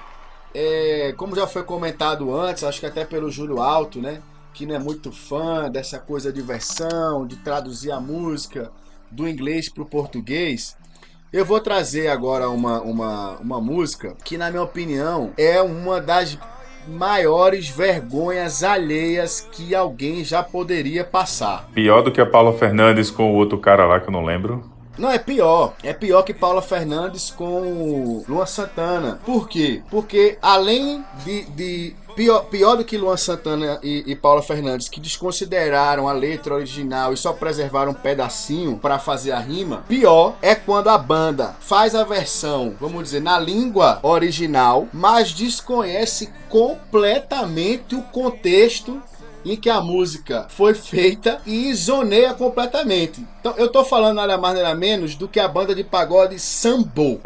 é, 0.59 1.13
como 1.15 1.35
já 1.35 1.45
foi 1.45 1.61
comentado 1.61 2.35
antes, 2.35 2.63
acho 2.63 2.79
que 2.79 2.87
até 2.87 3.05
pelo 3.05 3.29
Júlio 3.29 3.61
Alto, 3.61 4.01
né? 4.01 4.23
Que 4.55 4.65
não 4.65 4.73
é 4.73 4.79
muito 4.79 5.11
fã 5.11 5.69
dessa 5.69 5.99
coisa 5.99 6.33
de 6.33 6.41
versão, 6.41 7.27
de 7.27 7.35
traduzir 7.35 7.91
a 7.91 7.99
música 7.99 8.71
do 9.11 9.27
inglês 9.27 9.69
para 9.69 9.83
o 9.83 9.85
português. 9.85 10.75
Eu 11.31 11.45
vou 11.45 11.59
trazer 11.59 12.07
agora 12.07 12.49
uma, 12.49 12.81
uma, 12.81 13.37
uma 13.37 13.61
música 13.61 14.15
que, 14.25 14.35
na 14.35 14.49
minha 14.49 14.63
opinião, 14.63 15.31
é 15.37 15.61
uma 15.61 16.01
das 16.01 16.39
maiores 16.87 17.69
vergonhas 17.69 18.63
alheias 18.63 19.41
que 19.51 19.75
alguém 19.75 20.23
já 20.23 20.41
poderia 20.41 21.03
passar. 21.03 21.69
Pior 21.71 22.01
do 22.01 22.11
que 22.11 22.19
a 22.19 22.25
Paula 22.25 22.57
Fernandes 22.57 23.11
com 23.11 23.31
o 23.31 23.35
outro 23.35 23.59
cara 23.59 23.85
lá 23.85 23.99
que 23.99 24.07
eu 24.07 24.11
não 24.11 24.25
lembro. 24.25 24.76
Não, 24.97 25.09
é 25.11 25.17
pior. 25.17 25.73
É 25.83 25.93
pior 25.93 26.23
que 26.23 26.33
Paula 26.33 26.61
Fernandes 26.61 27.31
com 27.31 28.23
Luan 28.27 28.45
Santana. 28.45 29.19
Por 29.25 29.47
quê? 29.47 29.81
Porque 29.89 30.37
além 30.41 31.03
de. 31.23 31.43
de 31.45 31.95
pior, 32.15 32.45
pior 32.45 32.75
do 32.75 32.83
que 32.83 32.97
Luan 32.97 33.15
Santana 33.15 33.79
e, 33.83 34.03
e 34.07 34.15
Paula 34.15 34.41
Fernandes, 34.41 34.89
que 34.89 34.99
desconsideraram 34.99 36.07
a 36.09 36.13
letra 36.13 36.55
original 36.55 37.13
e 37.13 37.17
só 37.17 37.31
preservaram 37.31 37.91
um 37.91 37.95
pedacinho 37.95 38.77
para 38.77 38.97
fazer 38.97 39.31
a 39.31 39.39
rima, 39.39 39.83
pior 39.87 40.35
é 40.41 40.55
quando 40.55 40.89
a 40.89 40.97
banda 40.97 41.55
faz 41.59 41.93
a 41.93 42.03
versão, 42.03 42.75
vamos 42.79 43.03
dizer, 43.03 43.21
na 43.21 43.39
língua 43.39 43.99
original, 44.01 44.87
mas 44.91 45.31
desconhece 45.31 46.29
completamente 46.49 47.95
o 47.95 48.01
contexto 48.01 48.99
em 49.51 49.55
que 49.57 49.69
a 49.69 49.81
música 49.81 50.47
foi 50.49 50.73
feita 50.73 51.41
e 51.45 51.69
isoneia 51.69 52.33
completamente. 52.33 53.25
Então 53.39 53.53
eu 53.57 53.69
tô 53.69 53.83
falando 53.83 54.17
nada 54.17 54.37
mais 54.37 54.55
nada 54.55 54.75
menos 54.75 55.15
do 55.15 55.27
que 55.27 55.39
a 55.39 55.47
banda 55.47 55.73
de 55.73 55.83
pagode 55.83 56.39
Sambo. 56.39 57.19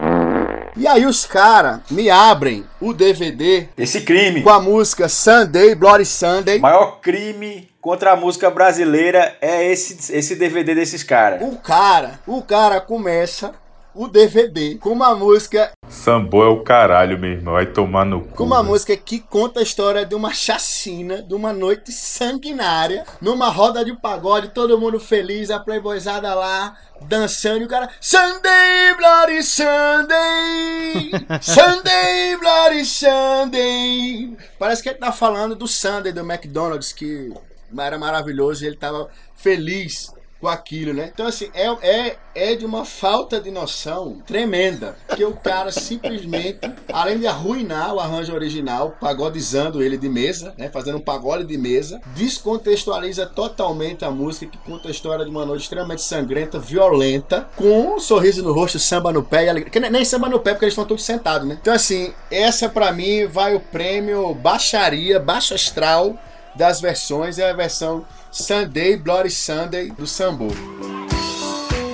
E 0.77 0.88
aí 0.88 1.05
os 1.05 1.25
caras 1.25 1.81
me 1.91 2.10
abrem 2.10 2.63
o 2.79 2.93
DVD 2.93 3.67
Esse 3.77 4.01
crime. 4.01 4.41
com 4.41 4.49
a 4.49 4.60
música 4.60 5.10
Sunday, 5.10 5.75
Bloody 5.75 6.05
Sunday. 6.05 6.60
O 6.60 6.62
maior 6.62 6.99
crime 7.01 7.69
contra 7.81 8.13
a 8.13 8.15
música 8.15 8.49
brasileira 8.49 9.36
é 9.41 9.69
esse, 9.69 10.15
esse 10.15 10.36
DVD 10.36 10.73
desses 10.73 11.03
caras. 11.03 11.41
O 11.41 11.57
cara, 11.57 12.19
o 12.25 12.41
cara 12.41 12.79
começa 12.79 13.51
o 13.93 14.08
DVD 14.08 14.75
com 14.75 14.89
uma 14.89 15.13
música 15.15 15.71
Sambô 15.91 16.43
é 16.43 16.47
o 16.47 16.63
caralho, 16.63 17.19
meu 17.19 17.32
irmão. 17.32 17.54
Vai 17.54 17.65
tomar 17.65 18.06
no 18.06 18.21
cu. 18.21 18.38
com 18.38 18.43
uma 18.45 18.63
música 18.63 18.95
que 18.95 19.19
conta 19.19 19.60
a 19.60 19.63
história 19.63 20.06
de 20.06 20.15
uma 20.15 20.34
chacina, 20.34 21.21
de 21.21 21.34
uma 21.34 21.51
noite 21.51 21.91
sanguinária, 21.91 23.06
numa 23.21 23.49
roda 23.49 23.84
de 23.84 23.93
pagode, 23.95 24.49
todo 24.49 24.80
mundo 24.80 24.99
feliz, 24.99 25.51
a 25.51 25.60
playboyzada 25.60 26.34
lá, 26.34 26.77
dançando, 27.01 27.62
e 27.62 27.65
o 27.65 27.67
cara, 27.67 27.89
Sunday, 27.99 28.95
Bloody 28.97 29.43
Sunday, 29.43 31.12
Sunday, 31.41 32.38
Bloody 32.38 32.86
Sunday. 32.86 34.38
Parece 34.58 34.82
que 34.82 34.89
ele 34.89 34.97
tá 34.97 35.12
falando 35.12 35.56
do 35.56 35.67
Sunday 35.67 36.13
do 36.13 36.21
McDonald's, 36.21 36.93
que 36.93 37.34
era 37.77 37.99
maravilhoso 37.99 38.63
e 38.63 38.67
ele 38.67 38.77
tava 38.77 39.10
feliz 39.36 40.13
com 40.41 40.47
aquilo, 40.47 40.91
né? 40.93 41.12
Então, 41.13 41.27
assim, 41.27 41.49
é, 41.54 41.67
é, 41.88 42.17
é 42.34 42.56
de 42.56 42.65
uma 42.65 42.84
falta 42.84 43.39
de 43.39 43.51
noção 43.51 44.17
tremenda. 44.25 44.97
Que 45.15 45.23
o 45.23 45.34
cara 45.36 45.71
simplesmente, 45.71 46.60
além 46.91 47.19
de 47.19 47.27
arruinar 47.27 47.93
o 47.93 47.99
arranjo 47.99 48.34
original, 48.34 48.97
pagodizando 48.99 49.84
ele 49.84 49.97
de 49.97 50.10
mesa, 50.10 50.54
né? 50.58 50.67
Fazendo 50.69 50.97
um 50.97 51.01
pagode 51.01 51.43
de 51.45 51.58
mesa, 51.58 52.01
descontextualiza 52.15 53.25
totalmente 53.27 54.04
a 54.04 54.10
música 54.10 54.47
que 54.47 54.58
conta 54.58 54.88
a 54.88 54.91
história 54.91 55.23
de 55.23 55.30
uma 55.30 55.45
noite 55.45 55.62
extremamente 55.62 56.01
sangrenta, 56.01 56.58
violenta, 56.60 57.47
com 57.56 57.95
um 57.95 57.99
sorriso 57.99 58.41
no 58.41 58.51
rosto, 58.51 58.80
samba 58.80 59.12
no 59.13 59.21
pé 59.23 59.45
e 59.45 59.49
alegria. 59.49 59.71
Que 59.71 59.80
nem- 59.80 59.91
nem 59.91 60.04
samba 60.04 60.27
no 60.27 60.39
pé, 60.39 60.51
porque 60.54 60.65
eles 60.65 60.73
estão 60.73 60.86
todos 60.86 61.04
sentados, 61.04 61.47
né? 61.47 61.58
Então, 61.62 61.73
assim, 61.73 62.13
essa 62.32 62.67
pra 62.67 62.91
mim 62.91 63.27
vai 63.27 63.56
o 63.56 63.60
prêmio 63.60 64.34
baixaria, 64.34 65.19
baixo 65.19 65.54
astral 65.54 66.15
das 66.56 66.82
versões, 66.82 67.38
é 67.39 67.49
a 67.49 67.54
versão 67.54 68.06
Sunday, 68.32 68.96
Bloody 68.96 69.28
Sunday 69.30 69.89
do 69.89 70.06
Sambo. 70.06 70.48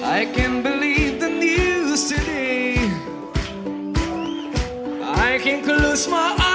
I 0.04 0.32
can 0.36 0.62
believe 0.62 1.19
the 1.19 1.30
news 1.30 2.10
today. 2.10 2.78
I 5.02 5.39
can 5.41 5.63
close 5.63 6.08
my 6.08 6.36
eyes, 6.39 6.46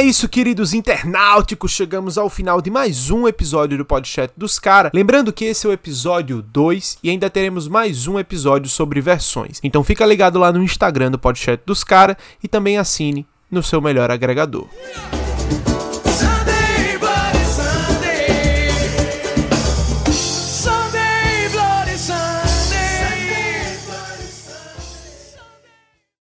é 0.00 0.02
isso, 0.02 0.26
queridos 0.30 0.72
internauticos. 0.72 1.72
Chegamos 1.72 2.16
ao 2.16 2.30
final 2.30 2.62
de 2.62 2.70
mais 2.70 3.10
um 3.10 3.28
episódio 3.28 3.76
do 3.76 3.84
Podchat 3.84 4.32
dos 4.34 4.58
Cara. 4.58 4.90
Lembrando 4.94 5.30
que 5.30 5.44
esse 5.44 5.66
é 5.66 5.68
o 5.68 5.74
episódio 5.74 6.40
2 6.40 7.00
e 7.02 7.10
ainda 7.10 7.28
teremos 7.28 7.68
mais 7.68 8.06
um 8.06 8.18
episódio 8.18 8.70
sobre 8.70 9.02
versões. 9.02 9.60
Então 9.62 9.84
fica 9.84 10.06
ligado 10.06 10.38
lá 10.38 10.50
no 10.50 10.62
Instagram 10.62 11.10
do 11.10 11.18
Podchat 11.18 11.62
dos 11.66 11.84
Cara 11.84 12.16
e 12.42 12.48
também 12.48 12.78
assine 12.78 13.26
no 13.50 13.62
seu 13.62 13.78
melhor 13.82 14.10
agregador. 14.10 14.66